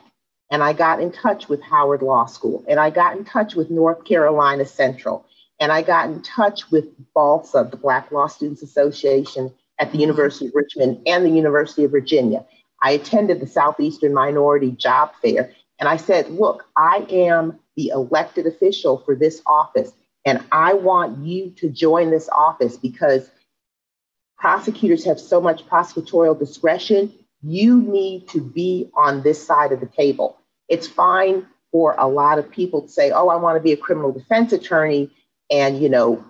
[0.50, 3.70] and I got in touch with Howard Law School and I got in touch with
[3.70, 5.26] North Carolina Central
[5.58, 10.46] and I got in touch with BALSA, the Black Law Students Association at the University
[10.46, 12.44] of Richmond and the University of Virginia.
[12.82, 18.46] I attended the Southeastern Minority Job Fair and I said, look, I am the elected
[18.46, 19.92] official for this office
[20.24, 23.30] and I want you to join this office because
[24.36, 27.12] prosecutors have so much prosecutorial discretion.
[27.46, 30.36] You need to be on this side of the table.
[30.68, 33.76] It's fine for a lot of people to say, oh, I want to be a
[33.76, 35.10] criminal defense attorney
[35.50, 36.24] and, you know,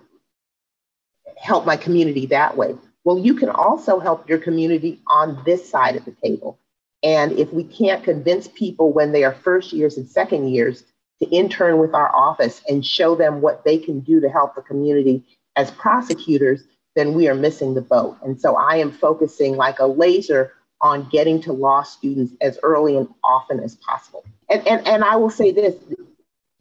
[1.37, 2.75] help my community that way.
[3.03, 6.59] Well, you can also help your community on this side of the table.
[7.01, 10.83] And if we can't convince people when they are first years and second years
[11.21, 14.61] to intern with our office and show them what they can do to help the
[14.61, 15.23] community
[15.55, 16.63] as prosecutors,
[16.95, 18.17] then we are missing the boat.
[18.23, 22.97] And so I am focusing like a laser on getting to law students as early
[22.97, 24.23] and often as possible.
[24.49, 25.75] And, and, and I will say this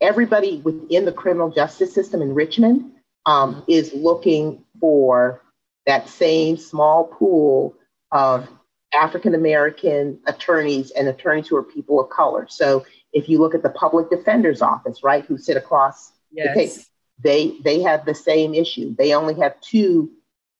[0.01, 2.93] everybody within the criminal justice system in Richmond
[3.25, 5.43] um, is looking for
[5.87, 7.75] that same small pool
[8.12, 8.49] of
[8.95, 12.47] African American attorneys and attorneys who are people of color.
[12.49, 16.49] So if you look at the public defender's office, right, who sit across yes.
[16.49, 16.91] the case,
[17.23, 18.95] they they have the same issue.
[18.97, 20.11] They only have two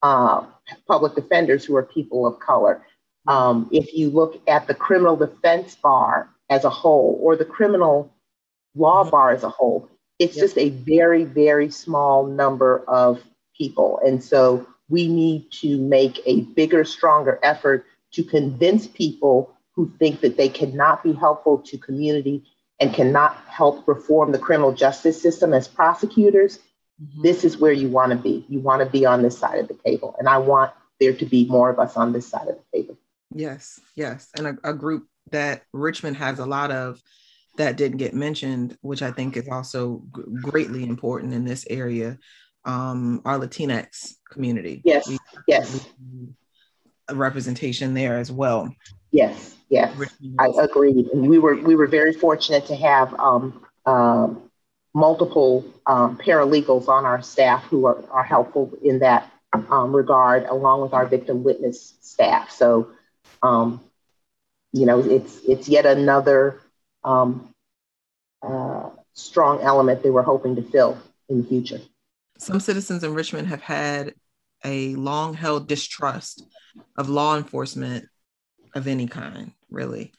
[0.03, 0.45] uh,
[0.87, 2.85] public defenders who are people of color.
[3.29, 8.13] Um, if you look at the criminal defense bar as a whole or the criminal
[8.75, 9.11] law mm-hmm.
[9.11, 10.45] bar as a whole, it's yep.
[10.45, 13.23] just a very, very small number of
[13.57, 14.01] people.
[14.05, 20.21] And so we need to make a bigger, stronger effort to convince people who think
[20.21, 22.45] that they cannot be helpful to community
[22.81, 26.61] and cannot help reform the criminal justice system as prosecutors
[27.03, 27.23] Mm-hmm.
[27.23, 28.45] This is where you want to be.
[28.49, 30.17] You want to be on this side of the table.
[30.19, 32.97] And I want there to be more of us on this side of the table.
[33.37, 34.29] Yes, yes.
[34.37, 37.01] And a, a group that Richmond has a lot of
[37.57, 42.19] that didn't get mentioned, which I think is also g- greatly important in this area,
[42.65, 44.83] um, our Latinx community.
[44.85, 45.11] Yes,
[45.47, 45.87] yes.
[47.09, 48.75] A representation there as well.
[49.13, 49.95] Yes, yes.
[50.39, 51.09] I agree.
[51.13, 54.51] And we were we were very fortunate to have um, um,
[54.95, 59.31] multiple um, paralegals on our staff who are, are helpful in that
[59.71, 62.51] um, regard, along with our victim witness staff.
[62.51, 62.89] So,
[63.43, 63.81] um,
[64.73, 66.61] you know, it's it's yet another
[67.05, 67.49] um,
[68.43, 71.81] uh, strong element they were hoping to fill in the future.
[72.39, 74.15] Some citizens in Richmond have had
[74.65, 76.45] a long held distrust
[76.97, 78.07] of law enforcement
[78.75, 80.13] of any kind, really.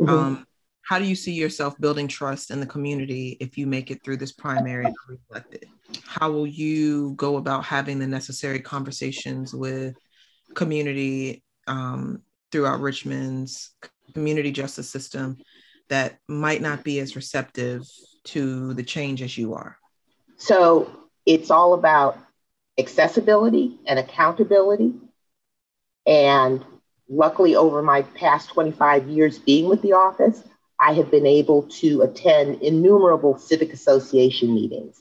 [0.00, 0.08] Mm-hmm.
[0.08, 0.46] Um,
[0.82, 4.16] how do you see yourself building trust in the community if you make it through
[4.16, 4.92] this primary
[5.30, 5.66] elected?
[6.04, 9.94] How will you go about having the necessary conversations with
[10.54, 12.22] community um,
[12.52, 13.70] throughout Richmond's
[14.14, 15.38] community justice system
[15.88, 17.82] that might not be as receptive
[18.24, 19.76] to the change as you are?
[20.36, 20.90] So
[21.26, 22.18] it's all about
[22.78, 24.94] accessibility and accountability.
[26.06, 26.64] And
[27.08, 30.42] luckily, over my past 25 years being with the office,
[30.80, 35.00] I have been able to attend innumerable civic association meetings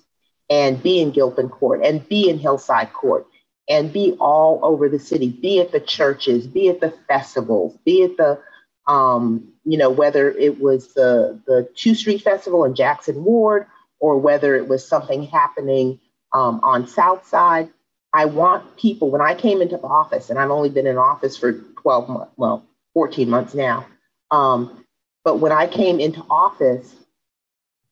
[0.49, 3.25] and be in Gilpin Court and be in Hillside Court
[3.69, 8.03] and be all over the city, be at the churches, be at the festivals, be
[8.03, 8.39] at the,
[8.87, 13.67] um, you know, whether it was the, the Two Street Festival in Jackson Ward
[13.99, 15.99] or whether it was something happening
[16.33, 17.69] um, on South Side.
[18.13, 21.53] I want people, when I came into office, and I've only been in office for
[21.53, 23.85] 12 months, well, 14 months now,
[24.31, 24.85] um,
[25.23, 26.93] but when I came into office,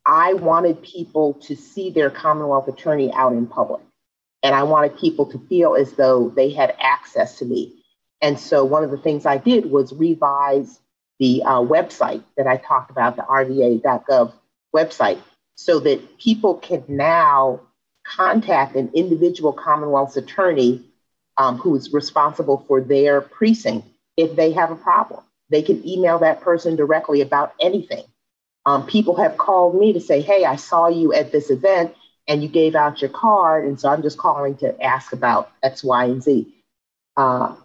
[0.06, 3.82] I wanted people to see their Commonwealth attorney out in public.
[4.44, 7.84] And I wanted people to feel as though they had access to me.
[8.22, 10.80] And so one of the things I did was revise
[11.20, 14.34] the uh, website that I talked about, the rva.gov
[14.74, 15.20] website,
[15.56, 17.62] so that people can now
[18.06, 20.86] contact an individual Commonwealth's attorney
[21.38, 23.88] um, who is responsible for their precinct
[24.18, 25.24] if they have a problem.
[25.50, 28.04] They can email that person directly about anything.
[28.66, 31.96] Um, people have called me to say, hey, I saw you at this event
[32.30, 33.66] and you gave out your card.
[33.66, 36.48] And so I'm just calling to ask about X, Y, and Z.
[37.18, 37.56] Uh,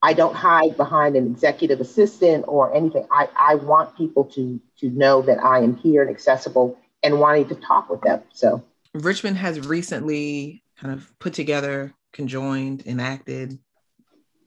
[0.00, 3.04] I don't hide behind an executive assistant or anything.
[3.10, 7.48] I, I want people to, to know that I am here and accessible and wanting
[7.48, 8.22] to talk with them.
[8.32, 8.62] So
[8.94, 13.58] Richmond has recently kind of put together, conjoined, enacted,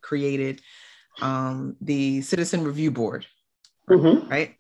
[0.02, 0.62] created
[1.22, 3.26] um, the Citizen Review Board,
[3.90, 4.30] mm-hmm.
[4.30, 4.56] right?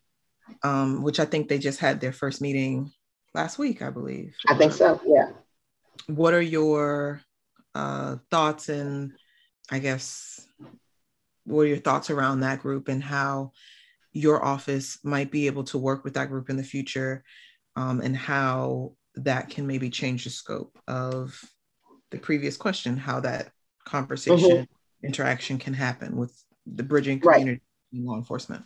[0.63, 2.91] Um, which I think they just had their first meeting
[3.34, 4.36] last week, I believe.
[4.47, 5.30] I think so, yeah.
[6.07, 7.21] What are your
[7.75, 9.13] uh, thoughts and
[9.71, 10.47] I guess
[11.45, 13.51] what are your thoughts around that group and how
[14.11, 17.23] your office might be able to work with that group in the future
[17.75, 21.39] um, and how that can maybe change the scope of
[22.11, 23.51] the previous question, how that
[23.86, 25.05] conversation mm-hmm.
[25.05, 26.34] interaction can happen with
[26.65, 27.61] the bridging community
[27.93, 28.03] right.
[28.03, 28.63] law enforcement.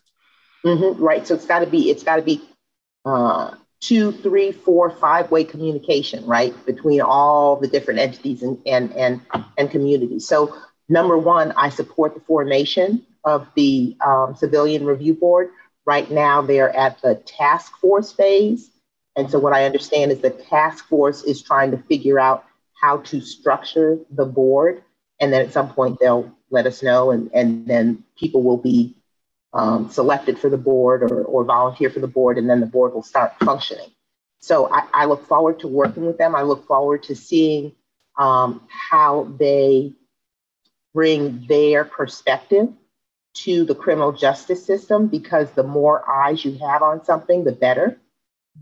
[0.66, 1.28] Mm-hmm, right.
[1.28, 2.41] So it's got to be it's got to be
[3.05, 3.51] uh,
[3.84, 9.21] two, three, four, five way communication, right, between all the different entities and and and
[9.57, 10.25] and communities.
[10.27, 10.55] So
[10.88, 15.49] number one, I support the formation of the um, Civilian Review Board.
[15.86, 18.71] Right now, they're at the task force phase,
[19.17, 22.45] and so what I understand is the task force is trying to figure out
[22.81, 24.84] how to structure the board,
[25.19, 28.95] and then at some point they'll let us know, and, and then people will be
[29.54, 32.93] um, selected for the board or, or volunteer for the board, and then the board
[32.93, 33.89] will start functioning.
[34.39, 36.36] So I, I look forward to working with them.
[36.36, 37.74] I look forward to seeing
[38.18, 39.93] um, how they
[40.93, 42.68] bring their perspective
[43.34, 47.97] to the criminal justice system because the more eyes you have on something, the better.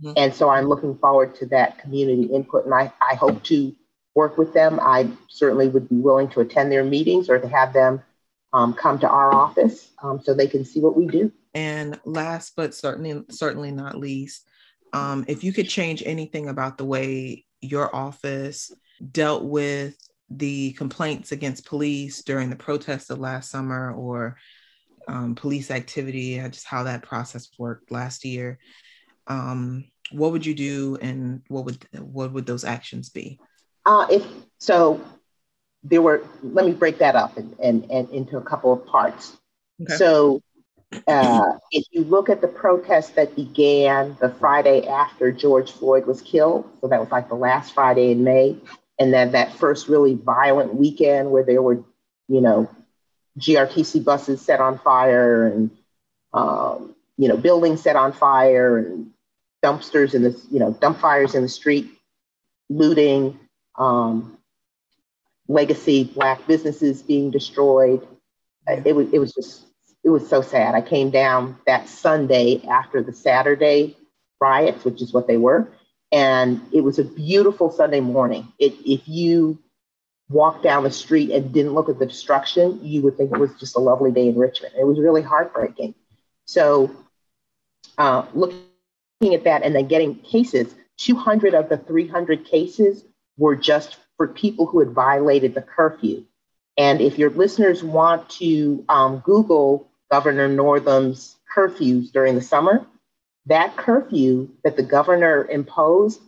[0.02, 0.14] Mm-hmm.
[0.16, 2.66] And so I'm looking forward to that community input.
[2.66, 3.76] And I, I hope to
[4.16, 4.80] work with them.
[4.82, 8.02] I certainly would be willing to attend their meetings or to have them
[8.54, 11.32] um, come to our office um, so they can see what we do.
[11.54, 14.47] And last but certainly certainly not least,
[14.93, 18.72] um, if you could change anything about the way your office
[19.12, 19.97] dealt with
[20.30, 24.38] the complaints against police during the protests of last summer or
[25.08, 28.60] um, police activity, uh, just how that process worked last year,
[29.28, 33.39] um, what would you do and what would what would those actions be?
[33.86, 34.26] Uh, if
[34.60, 35.02] so,
[35.84, 36.24] there were.
[36.44, 39.38] Let me break that up and, and, and into a couple of parts.
[39.82, 39.96] Okay.
[39.96, 40.42] So,
[41.08, 46.22] uh, if you look at the protests that began the Friday after George Floyd was
[46.22, 48.58] killed, so that was like the last Friday in May,
[49.00, 51.84] and then that first really violent weekend where there were,
[52.28, 52.70] you know,
[53.40, 55.72] GRTC buses set on fire and
[56.34, 59.12] um, you know buildings set on fire and
[59.64, 61.90] dumpsters in the you know dump fires in the street,
[62.70, 63.40] looting,
[63.78, 64.38] um,
[65.52, 68.06] legacy black businesses being destroyed.
[68.68, 69.66] It was it was just
[70.04, 70.76] it was so sad.
[70.76, 73.97] I came down that Sunday after the Saturday
[74.39, 75.72] riots, which is what they were,
[76.12, 78.52] and it was a beautiful Sunday morning.
[78.60, 79.60] It, if you
[80.30, 83.54] walked down the street and didn't look at the destruction, you would think it was
[83.60, 84.74] just a lovely day in Richmond.
[84.80, 85.93] It was really heartbreaking.
[86.45, 86.91] So,
[87.97, 88.62] uh, looking
[89.22, 93.04] looking at that and then getting cases, 200 of the 300 cases
[93.38, 96.24] were just for people who had violated the curfew.
[96.78, 102.86] And if your listeners want to um, Google Governor Northam's curfews during the summer,
[103.47, 106.22] that curfew that the governor imposed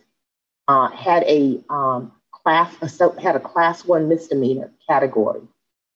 [0.67, 2.75] uh, had a um, class
[3.21, 5.41] had a class one misdemeanor category.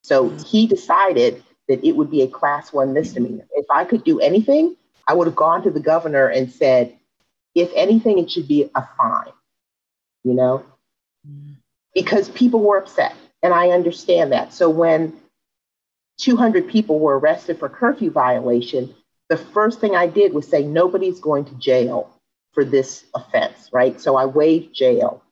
[0.03, 3.47] So he decided that it would be a class one misdemeanor.
[3.53, 4.75] If I could do anything,
[5.07, 6.95] I would have gone to the governor and said,
[7.55, 9.33] if anything, it should be a fine,
[10.23, 10.63] you know,
[11.97, 13.15] because people were upset.
[13.41, 14.53] And I understand that.
[14.53, 15.13] So when
[16.19, 18.93] 200 people were arrested for curfew violation,
[19.29, 22.11] the first thing I did was say, nobody's going to jail
[22.53, 23.99] for this offense, right?
[23.99, 25.23] So I waived jail.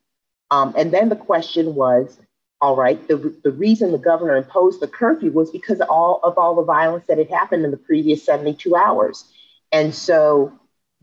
[0.50, 2.18] Um, and then the question was,
[2.60, 6.36] all right, the, the reason the governor imposed the curfew was because of all of
[6.36, 9.24] all the violence that had happened in the previous 72 hours.
[9.70, 10.52] And so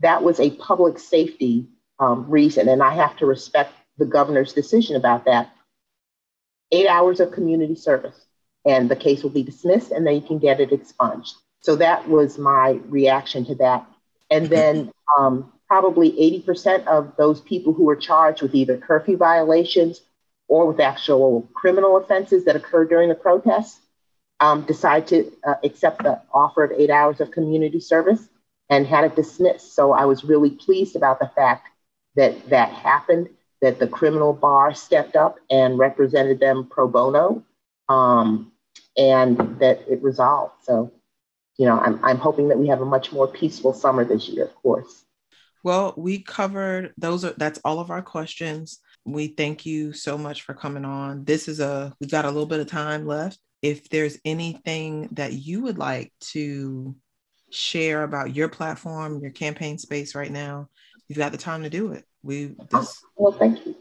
[0.00, 2.68] that was a public safety um, reason.
[2.68, 5.53] And I have to respect the governor's decision about that.
[6.74, 8.26] Eight hours of community service,
[8.64, 11.34] and the case will be dismissed, and then you can get it expunged.
[11.60, 13.86] So that was my reaction to that.
[14.30, 16.10] And then um, probably
[16.46, 20.02] 80% of those people who were charged with either curfew violations
[20.48, 23.80] or with actual criminal offenses that occurred during the protests
[24.40, 28.28] um, decide to uh, accept the offer of eight hours of community service
[28.68, 29.74] and had it dismissed.
[29.74, 31.68] So I was really pleased about the fact
[32.16, 33.28] that that happened,
[33.64, 37.42] that the criminal bar stepped up and represented them pro bono,
[37.88, 38.52] um,
[38.96, 40.52] and that it resolved.
[40.62, 40.92] So,
[41.56, 44.44] you know, I'm, I'm hoping that we have a much more peaceful summer this year,
[44.44, 45.04] of course.
[45.62, 48.80] Well, we covered those are that's all of our questions.
[49.06, 51.24] We thank you so much for coming on.
[51.24, 53.38] This is a we've got a little bit of time left.
[53.62, 56.94] If there's anything that you would like to
[57.50, 60.68] share about your platform, your campaign space right now,
[61.08, 62.04] you've got the time to do it.
[62.24, 63.76] We this well, thank you.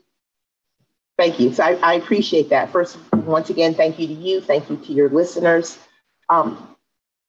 [1.18, 1.54] Thank you.
[1.54, 2.72] So I, I appreciate that.
[2.72, 4.42] First, once again, thank you to you.
[4.42, 5.78] Thank you to your listeners.
[6.28, 6.76] Um,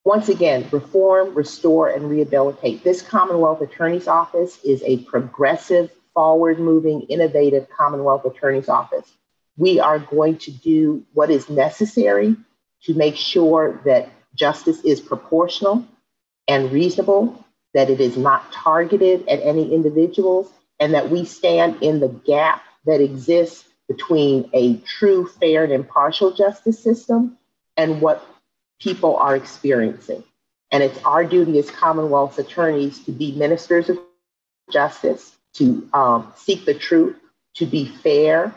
[0.04, 2.82] once again, reform, restore, and rehabilitate.
[2.82, 9.10] This Commonwealth Attorney's Office is a progressive, forward moving, innovative Commonwealth Attorney's Office.
[9.56, 12.36] We are going to do what is necessary
[12.84, 15.86] to make sure that justice is proportional
[16.48, 22.00] and reasonable, that it is not targeted at any individuals, and that we stand in
[22.00, 27.36] the gap that exists between a true, fair, and impartial justice system
[27.76, 28.26] and what
[28.80, 30.24] people are experiencing.
[30.70, 33.98] And it's our duty as Commonwealth attorneys to be ministers of
[34.72, 37.16] justice, to um, seek the truth,
[37.56, 38.52] to be fair,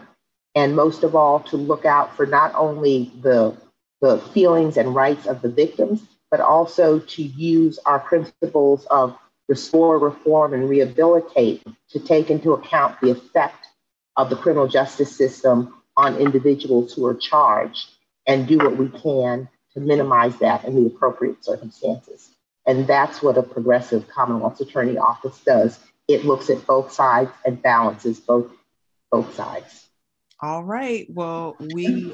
[0.56, 3.56] and most of all, to look out for not only the,
[4.02, 6.02] the feelings and rights of the victims,
[6.32, 13.00] but also to use our principles of restore, reform, and rehabilitate to take into account
[13.02, 13.68] the effect
[14.16, 17.90] of the criminal justice system on individuals who are charged
[18.28, 22.30] and do what we can to minimize that in the appropriate circumstances.
[22.66, 25.80] And that's what a progressive Commonwealth Attorney Office does.
[26.08, 28.52] It looks at both sides and balances both
[29.10, 29.88] both sides.
[30.42, 31.08] All right.
[31.10, 32.14] Well, we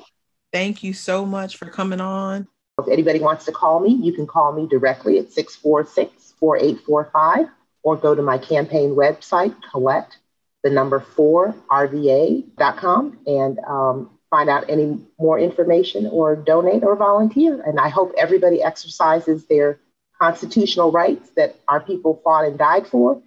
[0.52, 2.48] thank you so much for coming on.
[2.80, 7.48] If anybody wants to call me, you can call me directly at 646 4845
[7.84, 10.18] or go to my campaign website, Colette,
[10.64, 17.62] the number four, RVA.com, and um, find out any more information or donate or volunteer.
[17.62, 19.80] And I hope everybody exercises their
[20.20, 23.22] constitutional rights that our people fought and died for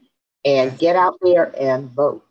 [0.44, 2.24] and get out there and vote.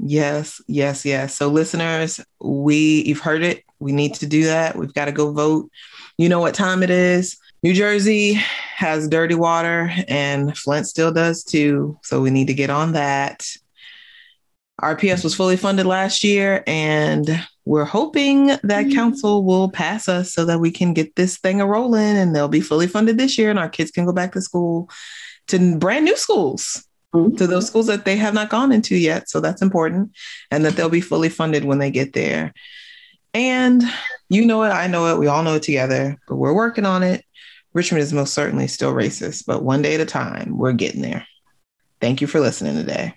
[0.00, 1.36] Yes, yes, yes.
[1.36, 3.64] So listeners, we you've heard it.
[3.84, 4.76] We need to do that.
[4.76, 5.70] We've got to go vote.
[6.18, 7.36] You know what time it is.
[7.62, 8.34] New Jersey
[8.76, 11.98] has dirty water and Flint still does too.
[12.02, 13.46] So we need to get on that.
[14.80, 18.94] RPS was fully funded last year and we're hoping that mm-hmm.
[18.94, 22.48] council will pass us so that we can get this thing a rolling and they'll
[22.48, 24.90] be fully funded this year and our kids can go back to school
[25.46, 27.36] to brand new schools mm-hmm.
[27.36, 30.10] to those schools that they have not gone into yet so that's important
[30.50, 32.52] and that they'll be fully funded when they get there
[33.34, 33.82] and
[34.28, 37.02] you know it i know it we all know it together but we're working on
[37.02, 37.24] it.
[37.72, 41.26] Richmond is most certainly still racist but one day at a time we're getting there.
[42.00, 43.14] Thank you for listening today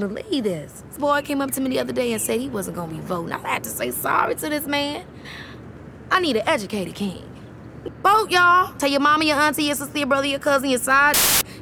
[0.00, 0.82] can't believe this.
[0.88, 3.00] This boy came up to me the other day and said he wasn't gonna be
[3.00, 3.32] voting.
[3.32, 5.04] I had to say sorry to this man.
[6.10, 7.22] I need an educated king.
[8.02, 8.72] Vote, y'all.
[8.78, 11.16] Tell your mama, your auntie, your sister, your brother, your cousin, your side,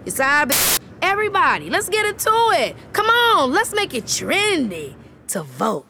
[0.05, 0.53] your side.
[1.03, 2.77] Everybody, let's get into it.
[2.93, 4.95] Come on, let's make it trendy
[5.29, 5.90] to vote.